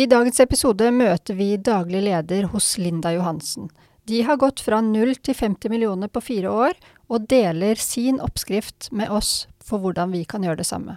[0.00, 3.66] I dagens episode møter vi daglig leder hos Linda Johansen.
[4.08, 6.78] De har gått fra 0 til 50 millioner på fire år,
[7.12, 10.96] og deler sin oppskrift med oss for hvordan vi kan gjøre det samme.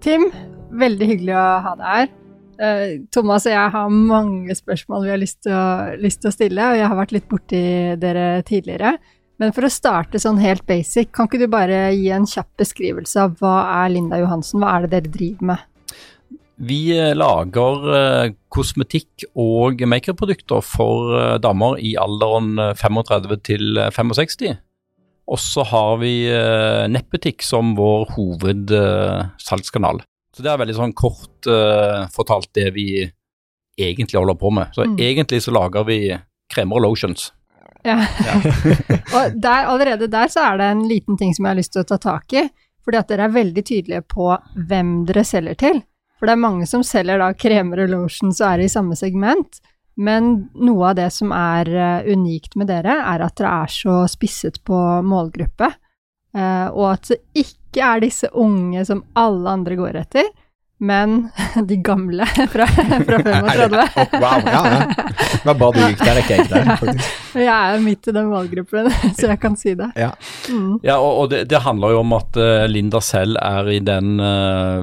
[0.00, 0.30] Tim,
[0.80, 2.10] veldig hyggelig å ha deg her.
[2.60, 6.34] Eh, Thomas og jeg har mange spørsmål vi har lyst til, å, lyst til å
[6.34, 7.62] stille, og jeg har vært litt borti
[8.00, 8.94] dere tidligere.
[9.40, 13.20] Men for å starte sånn helt basic, kan ikke du bare gi en kjapp beskrivelse
[13.24, 15.66] av hva er Linda Johansen, hva er det dere driver med?
[16.60, 23.92] Vi eh, lager eh, kosmetikk og makeuprodukter for damer i alderen eh, 35 til eh,
[23.96, 24.60] 65.
[25.30, 30.02] Og så har vi eh, nettbutikk som vår hovedsalgskanal.
[30.34, 32.86] så det er veldig sånn kort eh, fortalt det vi
[33.80, 34.70] egentlig holder på med.
[34.74, 34.96] Så Mm.
[34.98, 36.18] egentlig så lager vi
[36.54, 37.32] kremer og lotions.
[37.84, 37.96] Ja.
[39.16, 41.82] og der, allerede der så er det en liten ting som jeg har lyst til
[41.82, 42.48] å ta tak i.
[42.84, 44.30] Fordi at dere er veldig tydelige på
[44.68, 45.82] hvem dere selger til.
[46.18, 49.60] For det er mange som selger da kremer og lotions og er i samme segment.
[50.00, 54.02] Men noe av det som er eh, unikt med dere, er at dere er så
[54.08, 55.68] spisset på målgruppe.
[56.36, 60.30] Eh, og at det ikke er disse unge som alle andre går etter,
[60.80, 61.18] men
[61.68, 63.76] de gamle fra, fra 35.
[64.22, 64.80] wow, ja, ja.
[64.88, 67.18] Det var bra du gikk der, ikke jeg der, faktisk.
[67.36, 69.90] Jeg er midt i den målgruppen, så jeg kan si det.
[70.00, 70.14] Ja.
[70.48, 70.78] Mm.
[70.86, 74.16] Ja, og, og det, det handler jo om at eh, Linda selv er i den,
[74.16, 74.80] uh,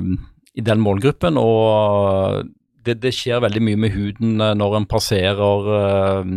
[0.54, 2.46] i den målgruppen, og
[2.88, 6.32] det, det skjer veldig mye med huden eh, når en passerer eh,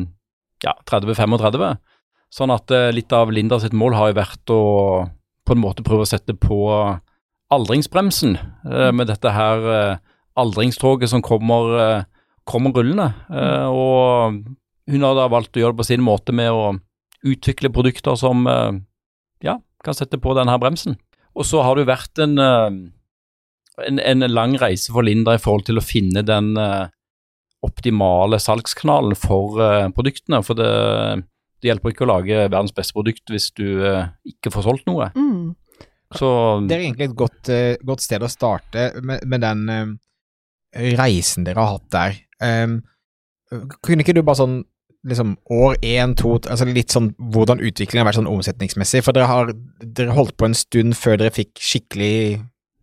[0.66, 1.64] ja, 30-35.
[2.30, 4.62] Sånn at eh, litt av Linda sitt mål har jo vært å
[5.48, 6.60] på en måte prøve å sette på
[7.50, 9.98] aldringsbremsen eh, med dette her
[10.38, 12.04] aldringstoget som kommer,
[12.48, 13.08] kommer rullende.
[13.68, 14.38] Og
[14.88, 16.70] hun har da valgt å gjøre det på sin måte med å
[17.26, 18.46] utvikle produkter som
[19.44, 20.96] ja, kan sette på denne bremsen.
[21.34, 22.38] Og så har det vært en,
[23.86, 26.88] en, en lang reise for Linda i forhold til å finne den eh,
[27.66, 30.42] optimale salgskanalen for eh, produktene.
[30.46, 30.70] For det,
[31.60, 35.10] det hjelper ikke å lage verdens beste produkt hvis du eh, ikke får solgt noe.
[35.16, 35.56] Mm.
[36.16, 36.28] Så
[36.66, 37.52] Det er egentlig et godt,
[37.86, 42.18] godt sted å starte med, med den eh, reisen dere har hatt der.
[42.40, 42.80] Um,
[43.82, 44.60] kunne ikke du bare sånn
[45.08, 49.02] liksom år én, to, altså litt sånn hvordan utviklingen har vært sånn omsetningsmessig?
[49.04, 52.40] For dere har dere holdt på en stund før dere fikk skikkelig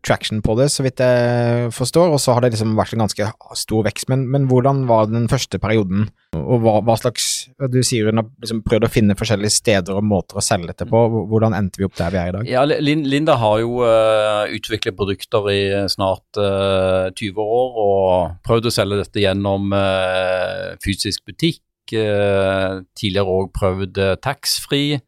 [0.08, 3.28] traction på det, så vidt jeg forstår, og så har det liksom vært en ganske
[3.60, 4.08] stor vekst.
[4.12, 6.08] Men, men hvordan var den første perioden,
[6.38, 10.06] og hva, hva slags Du sier hun har liksom prøvd å finne forskjellige steder og
[10.06, 11.00] måter å selge dette på.
[11.32, 12.50] Hvordan endte vi opp der vi er i dag?
[12.52, 18.76] Ja, Linda har jo uh, utviklet produkter i snart uh, 20 år og prøvd å
[18.76, 21.64] selge dette gjennom uh, fysisk butikk.
[21.96, 25.00] eh, tidligere òg prøvd uh, taxfree,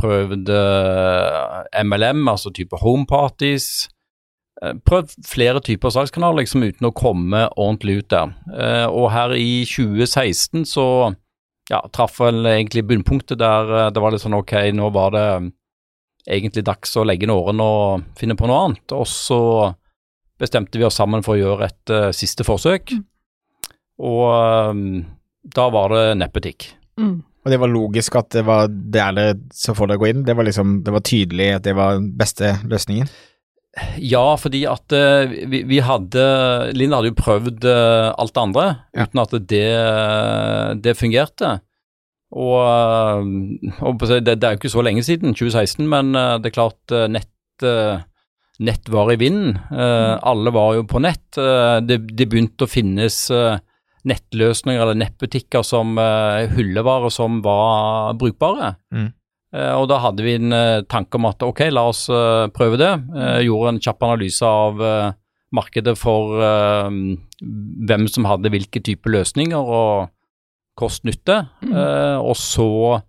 [0.00, 3.88] prøvd eh, MLM, altså type home parties.
[4.62, 8.32] Eh, Prøvd flere typer salgskanaler liksom uten å komme ordentlig ut der.
[8.52, 10.86] Eh, og her i 2016 så
[11.70, 15.26] ja, traff vel egentlig bunnpunktet der eh, det var litt sånn ok, nå var det
[16.30, 18.94] egentlig dags å legge inn årene og finne på noe annet.
[18.94, 19.40] Og så
[20.42, 22.94] bestemte vi oss sammen for å gjøre et uh, siste forsøk.
[24.02, 25.02] Og um,
[25.42, 26.68] da var det nettbutikk.
[26.98, 27.16] Mm.
[27.42, 30.22] Og det var logisk at det var der det så får dere gå inn?
[30.26, 33.10] Det var liksom, det var tydelig at det var den beste løsningen?
[33.96, 36.22] Ja, fordi at eh, vi, vi hadde
[36.76, 39.06] Linda hadde jo prøvd eh, alt det andre Ja.
[39.06, 39.68] uten at det,
[40.84, 41.54] det fungerte.
[42.32, 46.56] Og, eh, og det, det er jo ikke så lenge siden, 2016, men det er
[46.58, 47.64] klart nett,
[48.60, 49.56] nett var i vinden.
[49.72, 51.30] Eh, Alle var jo på nett.
[51.32, 53.22] Det, det begynte å finnes
[54.02, 55.94] nettløsninger eller nettbutikker som
[56.56, 58.74] hyllevare som var brukbare.
[58.92, 59.12] Mm.
[59.52, 62.80] Eh, og da hadde vi en eh, tanke om at ok, la oss eh, prøve
[62.80, 62.92] det.
[63.44, 64.80] Gjorde en kjapp analyse av
[65.52, 70.08] markedet for hvem som hadde hvilke type løsninger og
[70.80, 71.42] kost-nytte.
[71.60, 71.74] Mm.
[72.24, 73.02] og så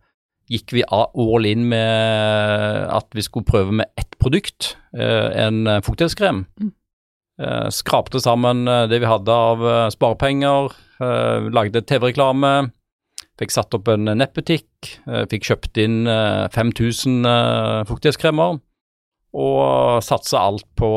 [0.52, 6.44] gikk vi all in med at vi skulle prøve med ett produkt, en fuktighetskrem.
[6.60, 6.74] Mm.
[7.72, 9.64] skrapte sammen det vi hadde av
[9.96, 10.76] sparepenger,
[11.56, 12.74] lagde TV-reklame,
[13.40, 18.60] fikk satt opp en nettbutikk, eh, fikk kjøpt inn eh, 5000 eh, fuktighetskremer.
[19.34, 20.90] og satsa alt på,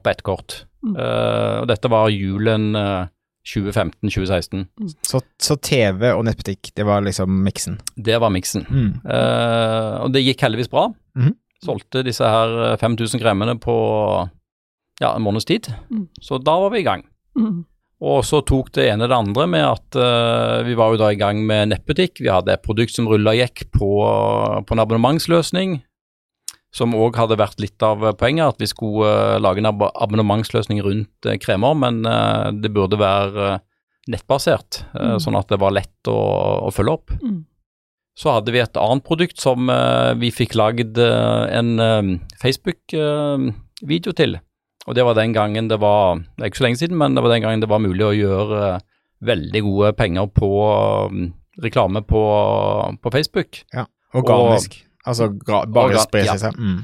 [0.00, 0.62] på ett kort.
[0.82, 0.94] Mm.
[0.96, 3.10] Eh, og dette var julen eh,
[3.48, 4.64] 2015-2016.
[5.02, 7.78] Så, så TV og nettbutikk, det var liksom miksen.
[7.96, 8.64] Det var miksen.
[8.70, 8.90] Mm.
[9.04, 10.88] Eh, og det gikk heldigvis bra.
[11.18, 11.36] Mhm.
[11.62, 13.74] Solgte disse her eh, 5000 kremmene på
[15.02, 15.68] ja, en måneds tid.
[15.90, 16.08] Mm.
[16.22, 17.04] Så da var vi i gang.
[17.38, 17.64] Mm.
[18.02, 21.18] Og så tok det ene det andre med at uh, vi var jo da i
[21.20, 22.18] gang med nettbutikk.
[22.18, 23.90] Vi hadde et produkt som rulla gikk på,
[24.66, 25.76] på en abonnementsløsning,
[26.74, 30.82] som òg hadde vært litt av poenget, at vi skulle uh, lage en ab abonnementsløsning
[30.82, 32.02] rundt uh, kremer, men
[32.58, 33.60] det burde være
[34.10, 35.20] nettbasert, Mm.
[35.22, 36.18] sånn at det var lett å,
[36.66, 37.12] å følge opp.
[37.22, 37.44] Mm.
[38.18, 39.70] Så hadde vi et annet produkt som
[40.18, 41.70] vi fikk lagd en
[42.42, 44.36] Facebook-video til.
[44.88, 47.22] Og det var den gangen det var Det er ikke så lenge siden, men det
[47.22, 48.80] var den gangen det var mulig å gjøre eh,
[49.22, 51.20] veldig gode penger på eh,
[51.62, 52.22] reklame på,
[53.02, 53.60] på Facebook.
[54.12, 54.80] Organisk.
[55.06, 56.50] altså gra bare Organ- spre ja.
[56.58, 56.80] Mm.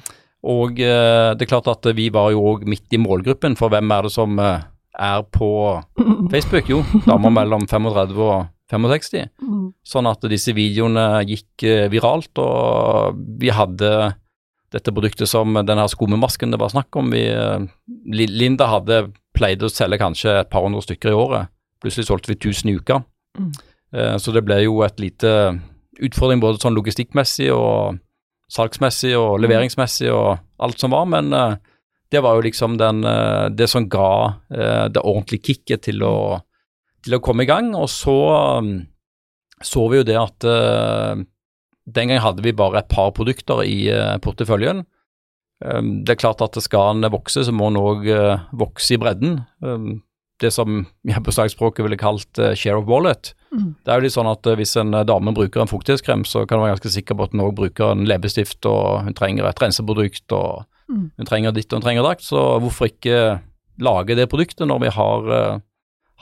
[0.49, 3.91] Og eh, det er klart at vi var jo òg midt i målgruppen, for hvem
[3.91, 4.63] er det som eh,
[4.99, 5.51] er på
[6.33, 6.71] Facebook?
[6.71, 9.27] Jo, damer mellom 35 og 65.
[9.43, 9.67] Mm.
[9.89, 13.91] Sånn at disse videoene gikk viralt, og vi hadde
[14.75, 17.13] dette produktet som denne skummemasken det var snakk om.
[17.15, 17.65] Vi, eh,
[18.13, 21.53] Linda hadde pleid å selge kanskje et par hundre stykker i året.
[21.83, 23.03] Plutselig solgte vi 1000 i uka.
[23.39, 23.53] Mm.
[23.95, 25.61] Eh, Så det ble jo et lite
[26.01, 27.99] utfordring både sånn logistikkmessig og
[28.51, 31.57] salgsmessig og leveringsmessig og alt som var, men eh,
[32.11, 33.03] det var jo liksom den,
[33.53, 36.41] det som ga det ordentlige kicket til å,
[37.05, 37.75] til å komme i gang.
[37.77, 38.15] Og så
[39.61, 40.47] så vi jo det at
[41.95, 44.85] den gang hadde vi bare et par produkter i eh, porteføljen.
[45.65, 48.05] Um, det er klart at skal en vokse, så må en òg
[48.55, 49.41] vokse i bredden.
[49.65, 50.03] Um,
[50.39, 53.33] det som jeg på slagspråket ville kalt eh, share of wallet.
[53.51, 53.73] Mm.
[53.83, 56.45] Det er jo litt sånn at eh, hvis en eh, dame bruker en fuktighetskrem, så
[56.47, 59.49] kan du være ganske sikker på at hun òg bruker en leppestift, og hun trenger
[59.51, 61.11] et renseprodukt, og Mm.
[61.19, 62.23] hun trenger ditt og hun trenger dakt.
[62.25, 63.43] Så hvorfor ikke
[63.85, 65.59] lage det produktet når vi har, eh,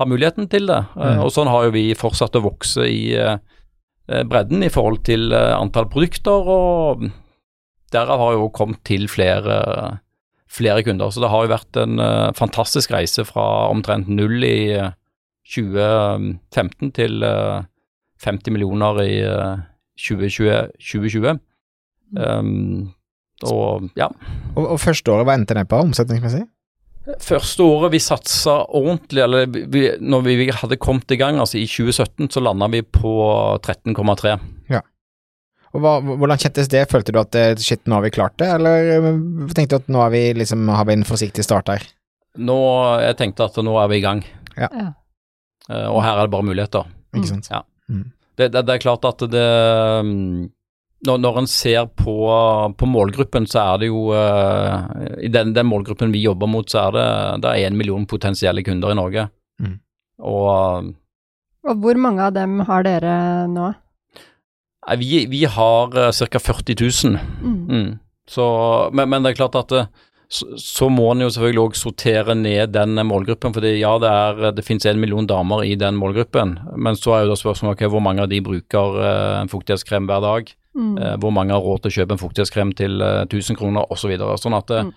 [0.01, 0.81] har muligheten til det?
[0.97, 1.21] Eh, Mm.
[1.23, 3.39] og sånn har jo vi fortsatt å vokse i eh, eh,
[4.07, 7.07] bredden i forhold til eh, antall produkter, og
[7.95, 9.57] derav har jo kommet til flere,
[10.51, 11.11] flere kunder.
[11.11, 14.93] Så det har jo vært en eh, fantastisk reise fra omtrent null i eh,
[15.55, 17.65] 2015 til eh,
[18.25, 19.65] 50 millioner i eh,
[19.99, 20.73] 2020.
[20.83, 21.39] 2020.
[22.17, 22.93] Um,
[23.43, 24.07] og ja,
[24.55, 26.45] Og, og første året, hva endte det på omsetningsmessig?
[27.23, 31.67] Første året vi satsa ordentlig, eller vi, når vi hadde kommet i gang, altså i
[31.71, 33.13] 2017, så landa vi på
[33.63, 34.37] 13,3.
[34.73, 34.83] Ja.
[35.75, 36.87] Og hva, Hvordan kjentes det?
[36.91, 39.09] Følte du at eh, shit, nå har vi klart det, eller eh,
[39.55, 41.87] tenkte du at nå har vi, liksom, har vi en forsiktig start her?
[42.37, 42.59] Nå,
[43.05, 44.25] jeg tenkte at nå er vi i gang,
[44.57, 44.71] Ja.
[44.73, 44.93] Ja.
[45.71, 46.87] Eh, og her er det bare muligheter.
[47.17, 47.49] Ikke sant?
[47.51, 47.65] Ja.
[47.91, 48.11] Mm.
[48.37, 49.47] Det, det, det er klart at det
[50.07, 50.49] mm,
[51.05, 52.15] Når, når en ser på,
[52.79, 54.87] på målgruppen, så er det jo uh,
[55.21, 57.09] I den, den målgruppen vi jobber mot, så er det
[57.45, 59.27] det er én million potensielle kunder i Norge.
[59.61, 59.77] Mm.
[60.25, 60.95] Og
[61.69, 63.13] Og hvor mange av dem har dere
[63.53, 63.69] nå?
[64.89, 66.39] eh, vi, vi har uh, ca.
[66.39, 67.21] 40 000.
[67.43, 67.61] Mm.
[67.69, 67.99] Mm.
[68.27, 68.45] Så,
[68.93, 69.87] men, men det er klart at uh,
[70.29, 73.55] så, så må en jo selvfølgelig òg sortere ned den målgruppen.
[73.55, 77.25] fordi ja, det, er, det finnes en million damer i den målgruppen, men så er
[77.25, 80.51] jo da spørsmålet okay, hvor mange av de bruker eh, en fuktighetskrem hver dag.
[80.77, 80.97] Mm.
[81.01, 84.07] Eh, hvor mange har råd til å kjøpe en fuktighetskrem til eh, 1000 kroner osv.
[84.07, 84.37] Så videre.
[84.39, 84.93] sånn at eh, Mm.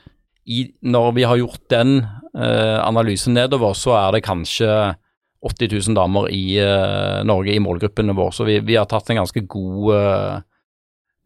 [0.45, 4.69] i, når vi har gjort den uh, analysen nedover, så er det kanskje
[5.45, 8.33] 80 000 damer i uh, Norge i målgruppene våre.
[8.33, 10.41] Så vi, vi har tatt en ganske god uh,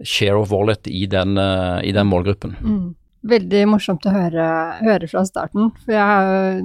[0.04, 2.56] share of wallet i den, eh, i den målgruppen.
[2.62, 2.96] Mm.
[3.24, 4.46] Veldig morsomt å høre,
[4.84, 6.58] høre fra starten, for jeg har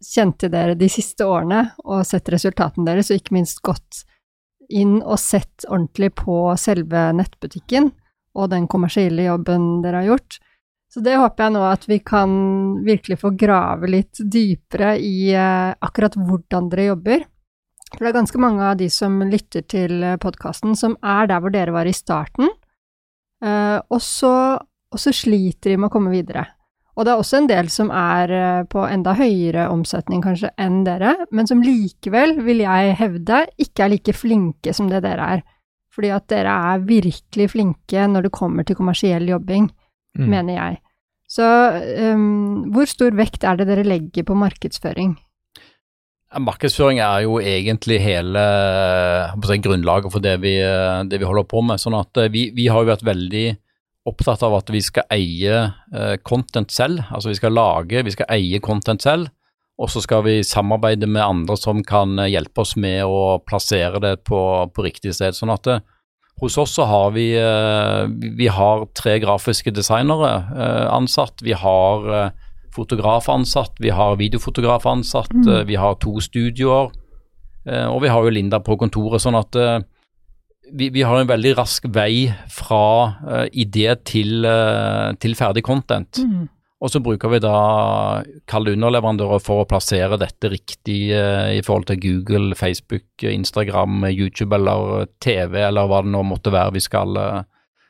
[0.00, 4.06] kjent til dere de siste årene og sett resultatene deres, og ikke minst gått
[4.68, 7.92] inn og sett ordentlig på selve nettbutikken
[8.36, 10.38] og den kommersielle jobben dere har gjort.
[10.92, 12.30] Så det håper jeg nå at vi kan
[12.86, 17.24] virkelig få grave litt dypere i eh, akkurat hvordan dere jobber.
[17.92, 21.54] For det er ganske mange av de som lytter til podkasten, som er der hvor
[21.54, 22.48] dere var i starten.
[23.44, 26.46] Eh, og, så, og så sliter de med å komme videre.
[26.96, 30.82] Og det er også en del som er eh, på enda høyere omsetning kanskje enn
[30.86, 35.42] dere, men som likevel, vil jeg hevde, ikke er like flinke som det dere er.
[35.92, 39.70] Fordi at dere er virkelig flinke når det kommer til kommersiell jobbing,
[40.16, 40.30] Mm.
[40.32, 40.78] mener jeg.
[41.28, 41.44] Så
[42.14, 45.16] um, hvor stor vekt er det dere legger på markedsføring?
[46.36, 51.46] Markedsføring er jo egentlig hele jeg si, grunnlaget for det vi, eh, det vi holder
[51.48, 51.80] på med.
[51.80, 53.44] sånn at eh, vi, vi har jo vært veldig
[54.06, 57.02] opptatt av at vi skal eie eh, content selv.
[57.10, 59.32] Altså vi skal lage, vi skal eie content selv.
[59.76, 64.00] Og så skal vi samarbeide med andre som kan eh, hjelpe oss med å plassere
[64.00, 64.40] det på,
[64.72, 65.36] på riktig sted.
[65.36, 65.82] Sånn at eh,
[66.40, 67.30] hos oss så har vi,
[68.36, 70.34] vi har tre grafiske designere
[70.92, 71.40] ansatt.
[71.40, 72.04] Vi har
[72.76, 75.64] fotograf ansatt, vi har videofotograf ansatt, Mm.
[75.64, 76.92] vi har to studioer.
[77.88, 79.56] Og vi har jo Linda på kontoret, sånn at
[80.72, 84.46] vi, vi har en veldig rask vei fra idé til,
[85.22, 86.22] til ferdig content.
[86.22, 86.46] Mm.
[86.84, 87.58] Og så bruker vi da
[88.50, 94.52] kalde underleverandører for å plassere dette riktig uh, i forhold til Google, Facebook, Instagram, YouTube
[94.58, 97.16] eller TV eller hva det nå måtte være vi skal,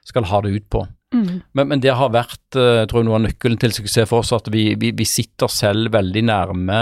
[0.07, 0.85] skal ha det ut på.
[1.17, 1.43] Mm.
[1.59, 4.35] Men, men det har vært jeg tror jeg, noe av nøkkelen til suksess for oss,
[4.37, 6.81] at vi, vi, vi sitter selv veldig nærme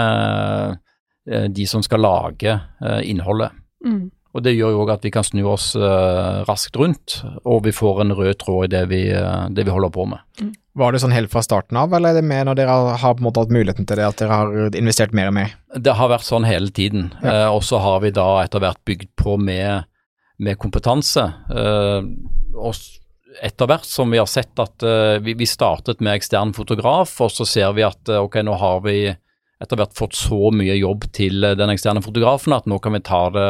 [1.25, 2.53] de som skal lage
[3.01, 3.49] innholdet.
[3.81, 4.11] Mm.
[4.35, 7.71] Og Det gjør jo òg at vi kan snu oss eh, raskt rundt, og vi
[7.71, 10.19] får en rød tråd i det vi, eh, det vi holder på med.
[10.75, 13.23] Var det sånn helt fra starten av, eller er det mer når dere har, på
[13.23, 15.53] en måte hatt muligheten til det, at dere har investert mer og mer?
[15.79, 17.45] Det har vært sånn hele tiden, Ja.
[17.45, 19.85] eh, og så har vi da etter hvert bygd på med,
[20.37, 21.29] med kompetanse.
[21.55, 22.01] Eh,
[22.59, 22.75] og
[23.43, 27.31] etter hvert som vi har sett at eh, vi, vi startet med ekstern fotograf, og
[27.31, 28.99] så ser vi at eh, ok, nå har vi
[29.63, 33.29] etter hvert fått så mye jobb til den eksterne fotografen at nå kan vi ta
[33.31, 33.45] det,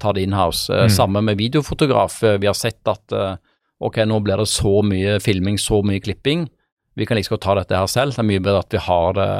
[0.00, 0.68] ta det inhouse.
[0.72, 0.94] Eh, Mm.
[0.94, 2.22] Samme med videofotograf.
[2.24, 3.36] Eh, Vi har sett at eh,
[3.80, 6.48] ok, nå blir det så mye filming, så mye klipping.
[6.96, 8.12] Vi kan liksom godt ta dette her selv.
[8.14, 9.30] Det er mye bedre at vi har det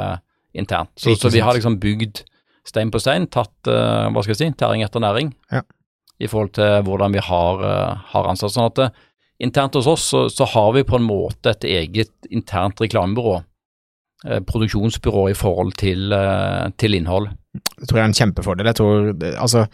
[0.55, 0.89] internt.
[0.97, 2.23] Så, så vi har liksom bygd
[2.65, 5.61] stein på stein, tatt hva skal jeg si, tæring etter næring Ja.
[6.19, 7.61] i forhold til hvordan vi har,
[8.13, 8.51] har ansatt.
[8.53, 8.93] Sånn at
[9.39, 13.43] internt hos oss så, så har vi på en måte et eget internt reklamebyrå.
[14.27, 17.29] Eh, produksjonsbyrå i forhold til, eh, til innhold.
[17.79, 18.65] Det tror jeg er en kjempefordel.
[18.67, 19.67] Jeg tror, altså,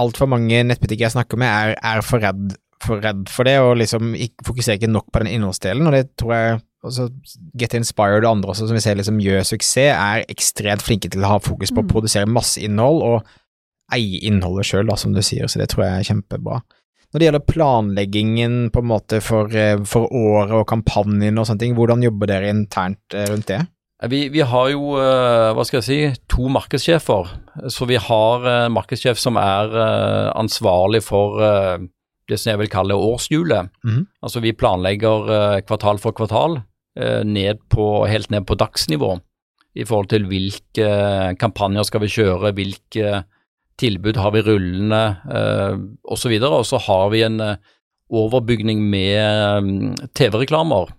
[0.00, 3.76] altfor mange nettbutikker jeg snakker med er, er for, redd, for redd for det, og
[3.80, 7.08] liksom ikke, fokuserer ikke nok på den innholdsdelen, og det tror jeg også
[7.58, 11.22] Get Inspired og andre også, som vi ser liksom gjør suksess, er ekstremt flinke til
[11.22, 11.92] å ha fokus på å Mm.
[11.92, 13.26] produsere masse innhold og
[13.92, 16.62] eie innholdet sjøl, som du sier, så det tror jeg er kjempebra.
[17.12, 21.60] Når det gjelder planleggingen på en måte for, eh, for året og kampanjen og sånne
[21.60, 23.66] ting, hvordan jobber dere internt eh, rundt det?
[24.02, 27.32] Eh, Vi, vi har jo, eh, hva skal jeg si, to markedssjefer.
[27.70, 31.84] Så vi har en markedssjef som er eh, ansvarlig for eh,
[32.28, 33.70] det som jeg vil kalle årshjulet.
[33.84, 34.06] Mhm.
[34.22, 36.62] Altså vi planlegger eh, kvartal for kvartal,
[36.98, 39.20] eh, ned på, helt ned på dagsnivå.
[39.74, 40.88] I forhold til hvilke
[41.40, 43.22] kampanjer skal vi kjøre, hvilke
[43.80, 45.78] tilbud har vi rullende eh,
[46.12, 46.34] osv.
[46.44, 47.56] Og så har vi en eh,
[48.12, 50.98] overbygning med mm, TV-reklamer eh,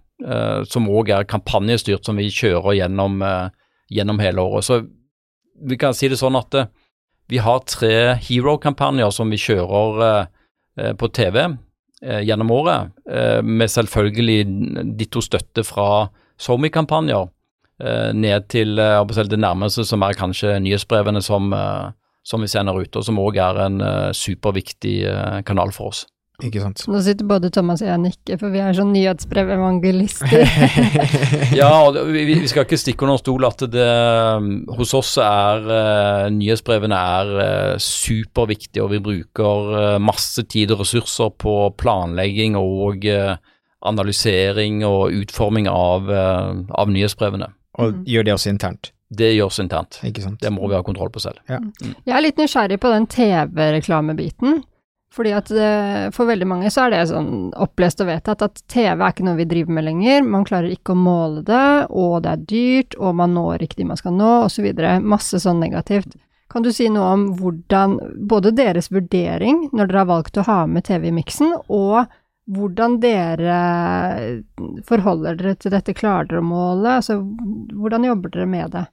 [0.70, 3.50] som òg er kampanjestyrt, som vi kjører gjennom, eh,
[3.92, 4.64] gjennom hele året.
[4.64, 4.82] Så
[5.62, 6.72] vi kan si det sånn at eh,
[7.32, 10.26] vi har tre hero-kampanjer som vi kjører eh,
[10.80, 16.10] eh, på TV eh, gjennom året, eh, med selvfølgelig ditto støtte fra
[16.42, 17.28] SoMe-kampanjer
[17.82, 21.92] eh, ned til eh, det nærmeste, som er kanskje nyhetsbrevene som, eh,
[22.24, 26.06] som vi sender ut, og som òg er en eh, superviktig eh, kanal for oss.
[26.42, 26.82] Ikke sant?
[26.90, 30.48] Nå sitter både Thomas og jeg og nikker, for vi er sånn nyhetsbrevevangelister.
[31.60, 33.86] Ja, og vi, vi skal ikke stikke under stol at det
[34.74, 40.82] hos oss er uh, nyhetsbrevene er uh, superviktige, og vi bruker uh, masse tid og
[40.82, 43.36] ressurser på planlegging og eh,
[43.84, 47.50] analysering og utforming av, eh, av nyhetsbrevene.
[47.84, 50.00] Og gjør det også internt, Det gjøres internt.
[50.04, 50.40] ikke sant?
[50.42, 51.38] Det må vi ha kontroll på selv.
[51.48, 54.64] Jeg er litt nysgjerrig på den TV-reklamebiten.
[55.14, 55.50] Fordi at
[56.16, 59.38] for veldig mange så er det sånn opplest og vedtatt at TV er ikke noe
[59.38, 60.24] vi driver med lenger.
[60.26, 63.90] Man klarer ikke å måle det, og det er dyrt, og man når ikke de
[63.92, 64.72] man skal nå, osv.
[65.06, 66.18] Masse sånn negativt.
[66.50, 67.96] Kan du si noe om hvordan
[68.30, 72.10] både deres vurdering når dere har valgt å ha med TV i miksen, og
[72.54, 73.62] hvordan dere
[74.90, 75.96] forholder dere til dette?
[75.98, 76.98] Klarer dere å måle?
[77.00, 77.22] Altså,
[77.78, 78.84] hvordan jobber dere med det?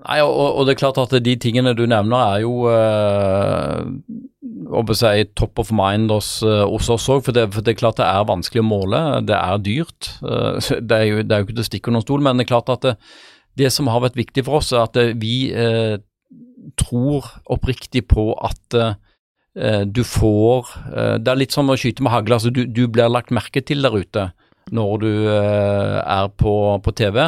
[0.00, 5.24] Nei, og, og det er klart at de tingene du nevner er jo øh, si,
[5.36, 8.64] top of mind hos, hos oss òg, for, for det er klart det er vanskelig
[8.64, 9.02] å måle.
[9.28, 10.14] Det er dyrt.
[10.24, 12.46] øh, det, er jo, det er jo ikke til å stikke under stol, men det
[12.46, 12.94] er klart at det,
[13.58, 15.98] det som har vært viktig for oss, er at vi eh,
[16.80, 22.14] tror oppriktig på at eh, du får eh, Det er litt som å skyte med
[22.14, 22.38] hagle.
[22.38, 24.30] Altså, du, du blir lagt merke til der ute
[24.70, 27.18] når du øh, er på, på TV.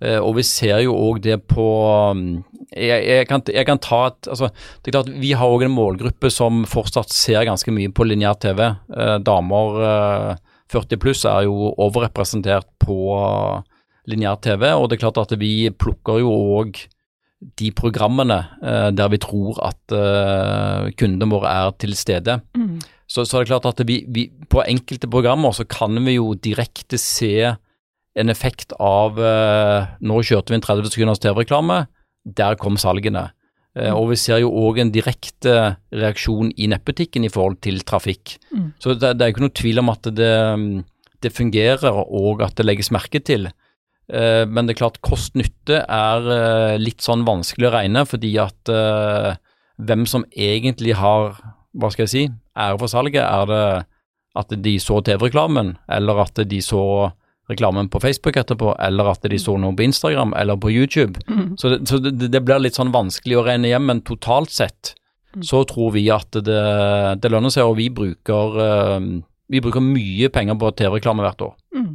[0.00, 1.66] Eh, og vi ser jo òg det på
[2.12, 2.42] um,
[2.72, 4.50] jeg, jeg, kan, jeg kan ta et altså,
[4.82, 8.38] det er klart Vi har òg en målgruppe som fortsatt ser ganske mye på lineær
[8.40, 8.60] TV.
[8.68, 12.98] Eh, damer eh, 40 pluss er jo overrepresentert på
[14.08, 16.80] lineær TV, og det er klart at vi plukker jo òg
[17.60, 22.40] de programmene eh, der vi tror at eh, kundene våre er til stede.
[23.08, 26.34] Så, så er det klart at vi, vi, på enkelte programmer så kan vi jo
[26.36, 27.54] direkte se
[28.18, 31.86] en effekt av eh, Nå kjørte vi en 30 sekunders TV-reklame,
[32.24, 33.28] der kom salgene.
[33.78, 35.54] Eh, og vi ser jo òg en direkte
[35.94, 38.36] reaksjon i nettbutikken i forhold til trafikk.
[38.52, 38.72] Mm.
[38.82, 40.34] Så det, det er ikke noe tvil om at det,
[41.24, 43.48] det fungerer og at det legges merke til.
[44.08, 48.72] Eh, men det er klart kost-nytte er eh, litt sånn vanskelig å regne, fordi at
[48.72, 49.34] eh,
[49.84, 51.36] hvem som egentlig har,
[51.76, 52.24] hva skal jeg si,
[52.58, 53.62] ære for salget, er det
[54.38, 56.82] at de så TV-reklamen, eller at de så
[57.48, 61.18] reklamen på Facebook etterpå, eller at de så noe på Instagram eller på YouTube.
[61.26, 61.56] Mm.
[61.58, 64.94] Så det, så det, det blir litt sånn vanskelig å regne hjem, men totalt sett
[65.38, 65.44] Mm.
[65.44, 66.60] så tror vi at det,
[67.20, 69.08] det lønner seg, og vi bruker, eh,
[69.52, 71.54] vi bruker mye penger på TV-reklame hvert år.
[71.76, 71.90] Mm.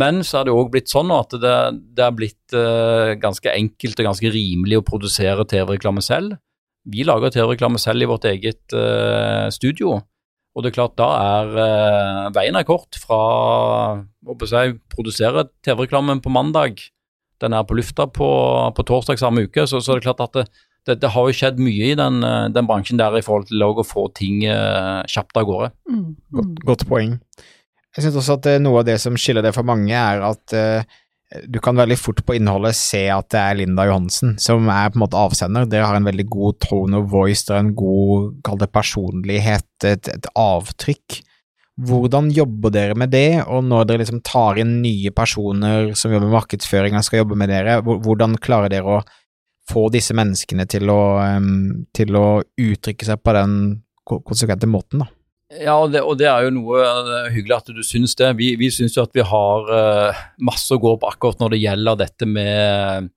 [0.00, 1.52] Men så er det òg blitt sånn at det,
[2.00, 6.38] er blitt eh, ganske enkelt og ganske rimelig å produsere TV-reklame selv.
[6.90, 9.98] Vi lager TV-reklame selv i vårt eget uh, studio.
[10.54, 13.20] Og det er klart, da er uh, veien er kort fra
[13.98, 16.84] å si, produsere TV-reklamen på mandag,
[17.42, 18.28] den er på lufta på,
[18.76, 20.44] på torsdag samme uke, så, så er det klart at det,
[20.86, 23.64] det, det har jo skjedd mye i den, eh, den bransjen der i forhold til
[23.66, 25.72] å få ting uh, kjapt av gårde.
[25.90, 26.06] Mm.
[26.30, 26.54] Godt, Mm.
[26.68, 27.18] godt poeng.
[27.94, 30.96] Jeg synes også at noe av det som skiller det for mange, er at eh,
[31.48, 34.98] du kan veldig fort på innholdet se at det er Linda Johansen som er på
[34.98, 35.68] en måte avsender.
[35.70, 39.70] Dere har en veldig god tone of voice, dere har en god, kall det personlighet,
[39.88, 41.18] et, et avtrykk.
[41.84, 46.28] Hvordan jobber dere med det, og når dere liksom tar inn nye personer som jobber
[46.28, 49.02] med markedsføring og skal jobbe med dere, hvordan klarer dere å
[49.70, 51.02] få disse menneskene til å,
[51.96, 53.58] til å uttrykke seg på den
[54.04, 55.10] konsekvente måten, da?
[55.60, 58.32] Ja, og det, og det er jo noe eh, hyggelig at du syns det.
[58.40, 61.60] Vi, vi syns jo at vi har uh, masse å gå på akkurat når det
[61.62, 63.10] gjelder dette med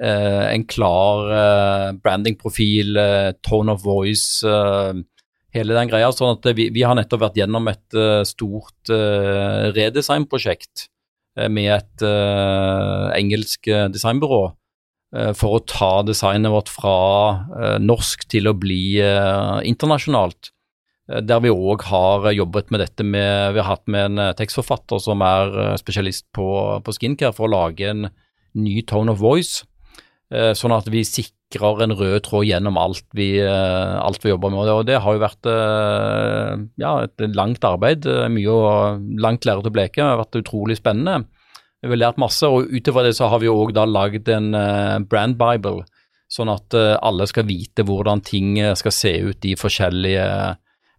[0.00, 2.96] uh, en klar uh, brandingprofil,
[3.44, 4.40] tone of voice,
[5.54, 6.10] hele den greia.
[6.12, 10.88] sånn at vi, vi har nettopp vært gjennom et stort redesignprosjekt
[11.50, 12.04] med et
[13.14, 14.40] engelsk designbyrå
[15.38, 20.50] for å ta designet vårt fra norsk til å bli internasjonalt.
[21.10, 24.34] Eh, Der vi òg har jobbet med dette med Vi har hatt med en eh,
[24.36, 28.08] tekstforfatter som er eh, spesialist på, på skincare, for å lage en
[28.54, 29.64] ny tone of voice.
[30.34, 34.70] Sånn at vi sikrer en rød tråd gjennom alt vi, alt vi jobber med.
[34.72, 35.46] Og det, har jo vært
[36.80, 38.08] ja, et langt arbeid.
[38.32, 40.00] Mye og langt lerret å bleke.
[40.00, 41.28] Det har vært utrolig spennende.
[41.84, 44.50] Vi har lært masse, og utover det så har vi òg da lagd en
[45.06, 45.84] brand bible.
[46.30, 50.26] Sånn at alle skal vite hvordan ting skal se ut i forskjellige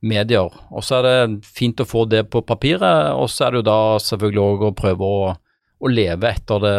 [0.07, 0.53] medier.
[0.71, 3.69] Og så er det fint å få det på papiret, og så er det jo
[3.71, 6.75] da selvfølgelig òg å prøve å, å leve etter det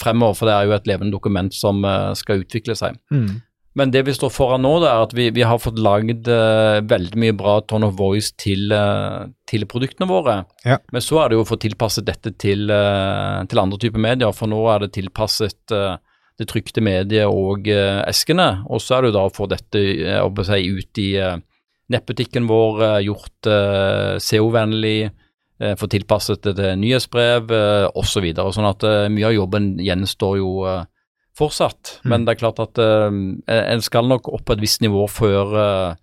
[0.00, 2.98] fremover, for det er jo et levende dokument som eh, skal utvikle seg.
[3.14, 3.38] Mm.
[3.76, 6.80] Men det vi står foran nå, det er at vi, vi har fått lagd uh,
[6.88, 10.38] veldig mye bra tone of voice til, uh, til produktene våre.
[10.64, 10.78] Ja.
[10.96, 14.32] Men så er det jo å få tilpasset dette til, uh, til andre typer medier,
[14.32, 15.76] for nå er det tilpasset
[16.36, 18.48] det trykte mediet og eskene.
[18.72, 19.84] Og så er det jo da å få dette
[20.48, 21.10] si, ut i
[21.92, 25.12] nettbutikken vår, eh, gjort eh, CO-vennlig,
[25.56, 28.26] fått få tilpasset det til nyhetsbrev eh, osv.
[28.36, 30.82] Så sånn at eh, mye av jobben gjenstår jo eh,
[31.36, 32.00] fortsatt.
[32.04, 33.20] Men det er klart at eh,
[33.56, 36.02] en skal nok opp på et visst nivå før eh,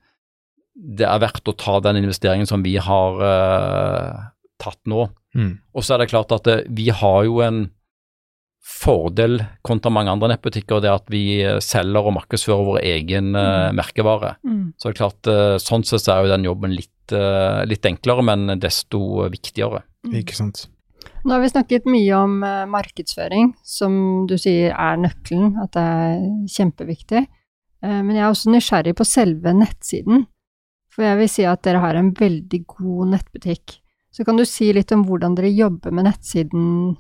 [0.73, 4.23] det er verdt å ta den investeringen som vi har eh,
[4.61, 5.05] tatt nå.
[5.37, 5.53] Mm.
[5.73, 7.67] Og så er det klart at eh, vi har jo en
[8.63, 13.76] fordel kontra mange andre nettbutikker, det at vi eh, selger og markedsfører vår egen mm.
[13.76, 14.38] merkevare.
[14.47, 14.73] Mm.
[14.78, 17.86] Så det er klart, eh, sånn sett så er jo den jobben litt, eh, litt
[17.89, 19.84] enklere, men desto viktigere.
[20.15, 20.67] Ikke sant.
[21.23, 25.84] Nå har vi snakket mye om eh, markedsføring, som du sier er nøkkelen, at det
[25.84, 27.23] er kjempeviktig.
[27.84, 30.26] Eh, men jeg er også nysgjerrig på selve nettsiden,
[30.91, 33.80] for jeg vil si at dere har en veldig god nettbutikk.
[34.13, 36.97] Så kan du si litt om hvordan dere jobber med nettsiden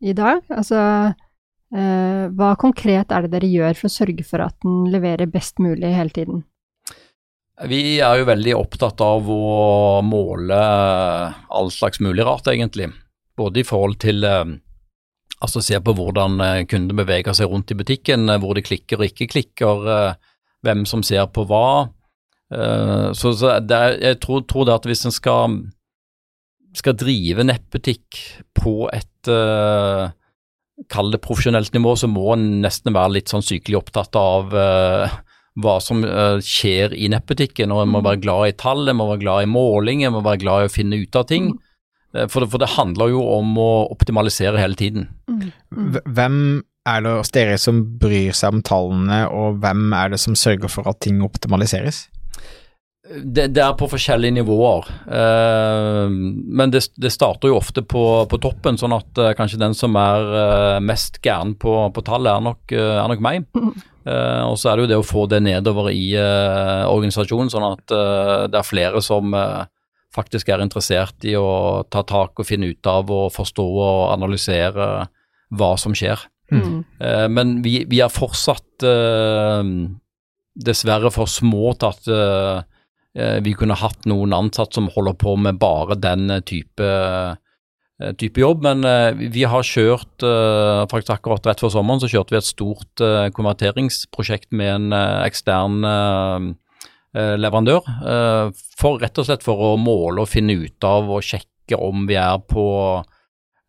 [0.00, 0.40] i dag?
[0.48, 0.80] Altså,
[1.74, 5.60] eh, hva konkret er det dere gjør for å sørge for at den leverer best
[5.62, 6.44] mulig hele tiden?
[7.68, 12.88] Vi er jo veldig opptatt av å måle all slags mulig rart, egentlig.
[13.36, 14.56] Både i forhold til eh,
[15.40, 19.00] altså se på hvordan eh, kundene beveger seg rundt i butikken, eh, hvor de klikker
[19.00, 20.30] og ikke klikker, eh,
[20.64, 21.90] hvem som ser på hva.
[22.52, 25.60] Eh, Så, er, jeg tror, tror det at hvis en skal,
[26.76, 28.24] skal drive nettbutikk
[28.56, 30.10] på et eh,
[30.88, 35.10] Kall det profesjonelt nivå, så må en nesten være litt sånn sykelig opptatt av uh,
[35.60, 37.68] hva som uh, skjer i nettbutikken.
[37.70, 38.06] og En må Mm.
[38.06, 40.68] være glad i tall, en må være glad i måling, en må være glad i
[40.70, 41.50] å finne ut av ting.
[42.14, 45.08] Eh, For det, for det handler jo om å optimalisere hele tiden.
[45.28, 46.00] Mm.
[46.14, 50.34] Hvem er det hos dere som bryr seg om tallene, og hvem er det som
[50.34, 52.08] sørger for at ting optimaliseres?
[53.10, 58.38] Det, det er på forskjellige nivåer, eh, men det, det starter jo ofte på, på
[58.38, 62.44] toppen, sånn at eh, kanskje den som er eh, mest gæren på, på tall, er
[62.44, 63.48] nok, eh, er nok meg.
[64.06, 67.66] Uh, og så er det jo det å få det nedover i uh, organisasjonen, sånn
[67.72, 67.96] at
[68.52, 69.34] det er flere som
[70.14, 74.90] faktisk er interessert i å ta tak og finne ut av og forstå og analysere
[75.50, 76.28] hva som skjer.
[76.50, 76.82] Mm.
[77.30, 78.82] men vi, vi, er fortsatt
[80.66, 82.66] dessverre for små til at
[83.14, 86.86] vi kunne hatt noen ansatte som holder på med bare den type
[88.00, 88.64] Eh, type jobb.
[88.64, 88.84] Men
[89.32, 90.24] vi har kjørt
[90.90, 93.04] faktisk akkurat rett før sommeren så kjørte vi et stort
[93.36, 95.80] konverteringsprosjekt med en ekstern
[97.12, 97.86] leverandør.
[98.80, 102.16] for Rett og slett for å måle og finne ut av og sjekke om vi
[102.18, 102.66] er på,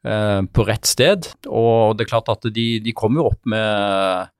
[0.01, 1.27] på rett sted.
[1.49, 4.31] Og det er klart at de, de kom jo opp med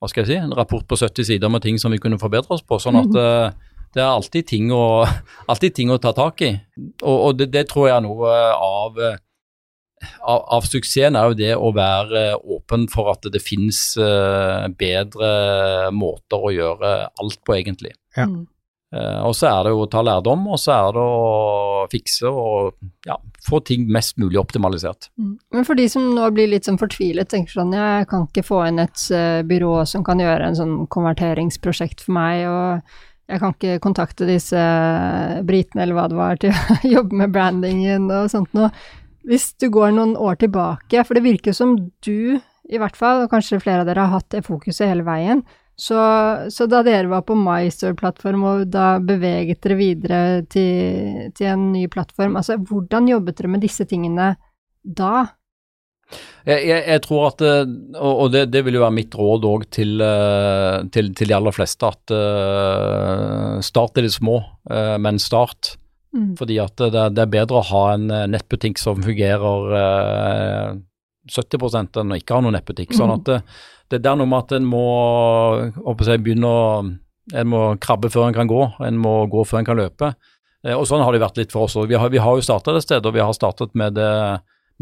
[0.00, 2.56] hva skal jeg si, en rapport på 70 sider med ting som vi kunne forbedre
[2.56, 2.78] oss på.
[2.80, 3.14] sånn at
[3.94, 5.04] det er alltid ting å,
[5.50, 6.54] alltid ting å ta tak i.
[7.02, 9.04] Og, og det, det, tror jeg er noe av
[10.20, 13.78] av, av, suksessen er jo det å være åpen for at det finnes
[14.76, 15.30] bedre
[15.96, 17.94] måter å gjøre alt på, egentlig.
[18.18, 18.26] Ja.
[18.94, 22.30] Uh, og så er det jo å ta lærdom, og så er det å fikse
[22.30, 22.76] og
[23.08, 25.08] ja, få ting mest mulig optimalisert.
[25.18, 25.32] Mm.
[25.56, 28.60] Men for de som nå blir litt sånn fortvilet, tenker sånn jeg kan ikke få
[28.68, 29.08] inn et
[29.48, 34.60] byrå som kan gjøre en sånn konverteringsprosjekt for meg, og jeg kan ikke kontakte disse
[35.48, 38.70] britene eller hva det var til å jobbe med brandingen og sånt noe.
[39.24, 42.36] Hvis du går noen år tilbake, for det virker som du,
[42.68, 45.40] i hvert fall, og kanskje flere av dere har hatt det fokuset hele veien,
[45.74, 45.98] så,
[46.54, 51.88] så da dere var på MyStore-plattform og da beveget dere videre til, til, en ny
[51.90, 54.34] plattform, altså hvordan jobbet dere med disse tingene
[54.84, 55.24] da?
[56.44, 57.42] Jeg, jeg, jeg tror at,
[57.96, 61.54] og det, det, vil jo være mitt råd òg til, eh, til, til, de aller
[61.56, 64.42] fleste, at uh, start i det små,
[65.00, 65.74] men start.
[66.14, 66.34] Mm.
[66.38, 70.68] Fordi at det, det, er bedre å ha en eh, nettbutikk som fungerer eh,
[71.26, 72.94] 70% enn å ikke ha noen nettbutikk.
[72.94, 73.16] Sånn mm.
[73.16, 74.84] at det, det, er noe med at en må
[75.74, 76.60] jeg, begynne å
[77.32, 80.12] en må krabbe før en kan gå, en må gå før en kan løpe.
[80.62, 81.88] Eh, og Sånn har det vært litt for oss òg.
[81.90, 84.12] Vi, vi, har jo startet et sted, og vi har startet med det,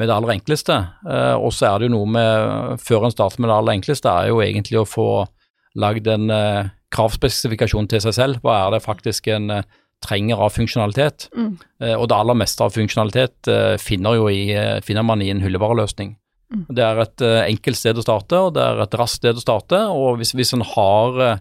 [0.00, 0.78] med det aller enkleste.
[1.04, 4.08] Eh, og så er det jo noe med, før en starter med det aller enkleste,
[4.10, 5.08] er jo egentlig å få
[5.80, 8.42] lagd en eh, kravspesifikasjon til seg selv.
[8.44, 9.68] Hva er det faktisk en eh,
[10.02, 11.28] trenger av funksjonalitet.
[11.36, 11.52] Mm.
[11.84, 14.42] Eh, og det aller meste av funksjonalitet finner, i,
[14.82, 16.16] finner, man i en hyllevareløsning.
[16.52, 16.64] Mm.
[16.74, 19.78] Det er et enkelt sted å starte, og det er et raskt sted å starte.
[19.94, 21.38] Og hvis, hvis en har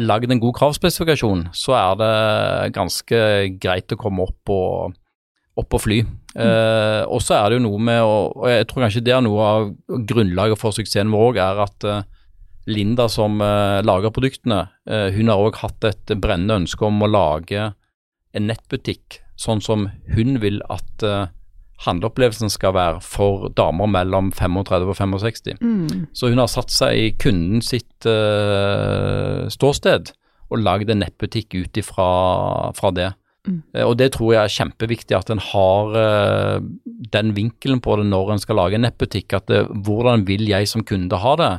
[0.00, 3.22] lagd en god kravspesifikasjon, så er det ganske
[3.62, 4.98] greit å komme opp og,
[5.60, 6.00] opp og fly.
[6.04, 6.40] Mm.
[6.44, 9.24] Eh, og så er det jo noe med å, og Jeg tror kanskje det er
[9.26, 9.70] noe av
[10.10, 11.90] grunnlaget for suksessen vår òg, er at
[12.70, 17.64] Linda som lager produktene, hun har òg hatt et brennende ønske om å lage
[18.36, 21.30] en nettbutikk sånn som hun vil at uh,
[21.86, 25.60] handleopplevelsen skal være for damer mellom 35 og 65.
[25.60, 26.08] Mm.
[26.12, 30.12] Så hun har satt seg i kunden sitt uh, ståsted
[30.50, 33.12] og lagd en nettbutikk ut ifra det.
[33.48, 33.60] Mm.
[33.76, 36.56] Uh, og det tror jeg er kjempeviktig at en har uh,
[37.14, 39.36] den vinkelen på det når en skal lage en nettbutikk.
[39.38, 41.52] At det, hvordan vil jeg som kunde ha det?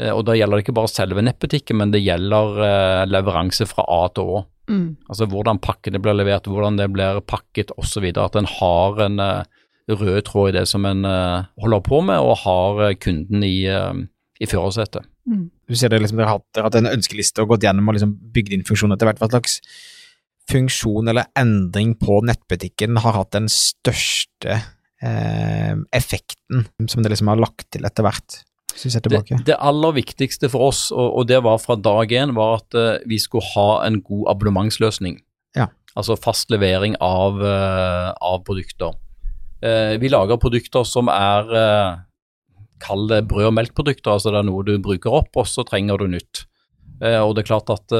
[0.00, 4.30] og da gjelder det ikke bare selve nettbutikken, men det gjelder leveranse fra A til
[4.32, 4.38] Å.
[4.70, 4.90] Mm.
[5.10, 8.06] Altså hvordan pakkene blir levert, hvordan det blir pakket osv.
[8.14, 9.42] At en har en uh,
[9.90, 13.66] rød tråd i det som en uh, holder på med, og har uh, kunden i,
[13.66, 15.08] i førersetet.
[15.28, 15.48] Mm.
[15.68, 17.90] Du ser det liksom, dere har, hatt, dere har hatt en ønskeliste og gått gjennom
[17.90, 19.22] og liksom bygd inn funksjoner etter hvert.
[19.22, 19.60] Hva slags
[20.50, 24.60] funksjon eller endring på nettbutikken har hatt den største
[25.96, 28.34] effekten som det liksom har lagt til etter hvert?
[29.40, 32.76] Det, det, aller viktigste for oss, og, og det var fra dag én, var at
[32.78, 35.18] uh, vi skulle ha en god abonnementsløsning.
[35.58, 35.68] Ja.
[35.98, 38.94] Altså fast levering av, uh, av produkter.
[39.60, 41.98] Uh, vi lager produkter som er
[42.80, 44.14] Kall det brød- og melkprodukter.
[44.14, 46.46] altså Det er noe du bruker opp, og så trenger du nytt.
[47.00, 47.92] og det er klart at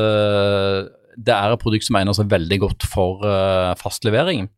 [1.16, 3.24] det er et produkt som egner seg veldig godt for
[3.80, 4.48] fast levering.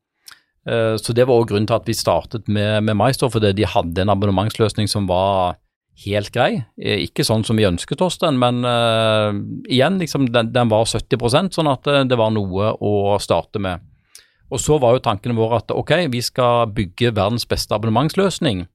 [0.62, 4.04] Så Det var også grunnen til at vi startet med, med MyStore, fordi de hadde
[4.04, 5.56] en abonnementsløsning som var
[6.06, 6.62] helt grei.
[6.80, 9.32] Eh, ikke sånn som vi ønsket oss den, men uh,
[9.70, 13.84] igjen, liksom, den, den, var 70% sånn at uh, det var noe å starte med.
[14.52, 18.66] Og så var jo tankene våre at ok, vi skal bygge verdens beste abonnementsløsning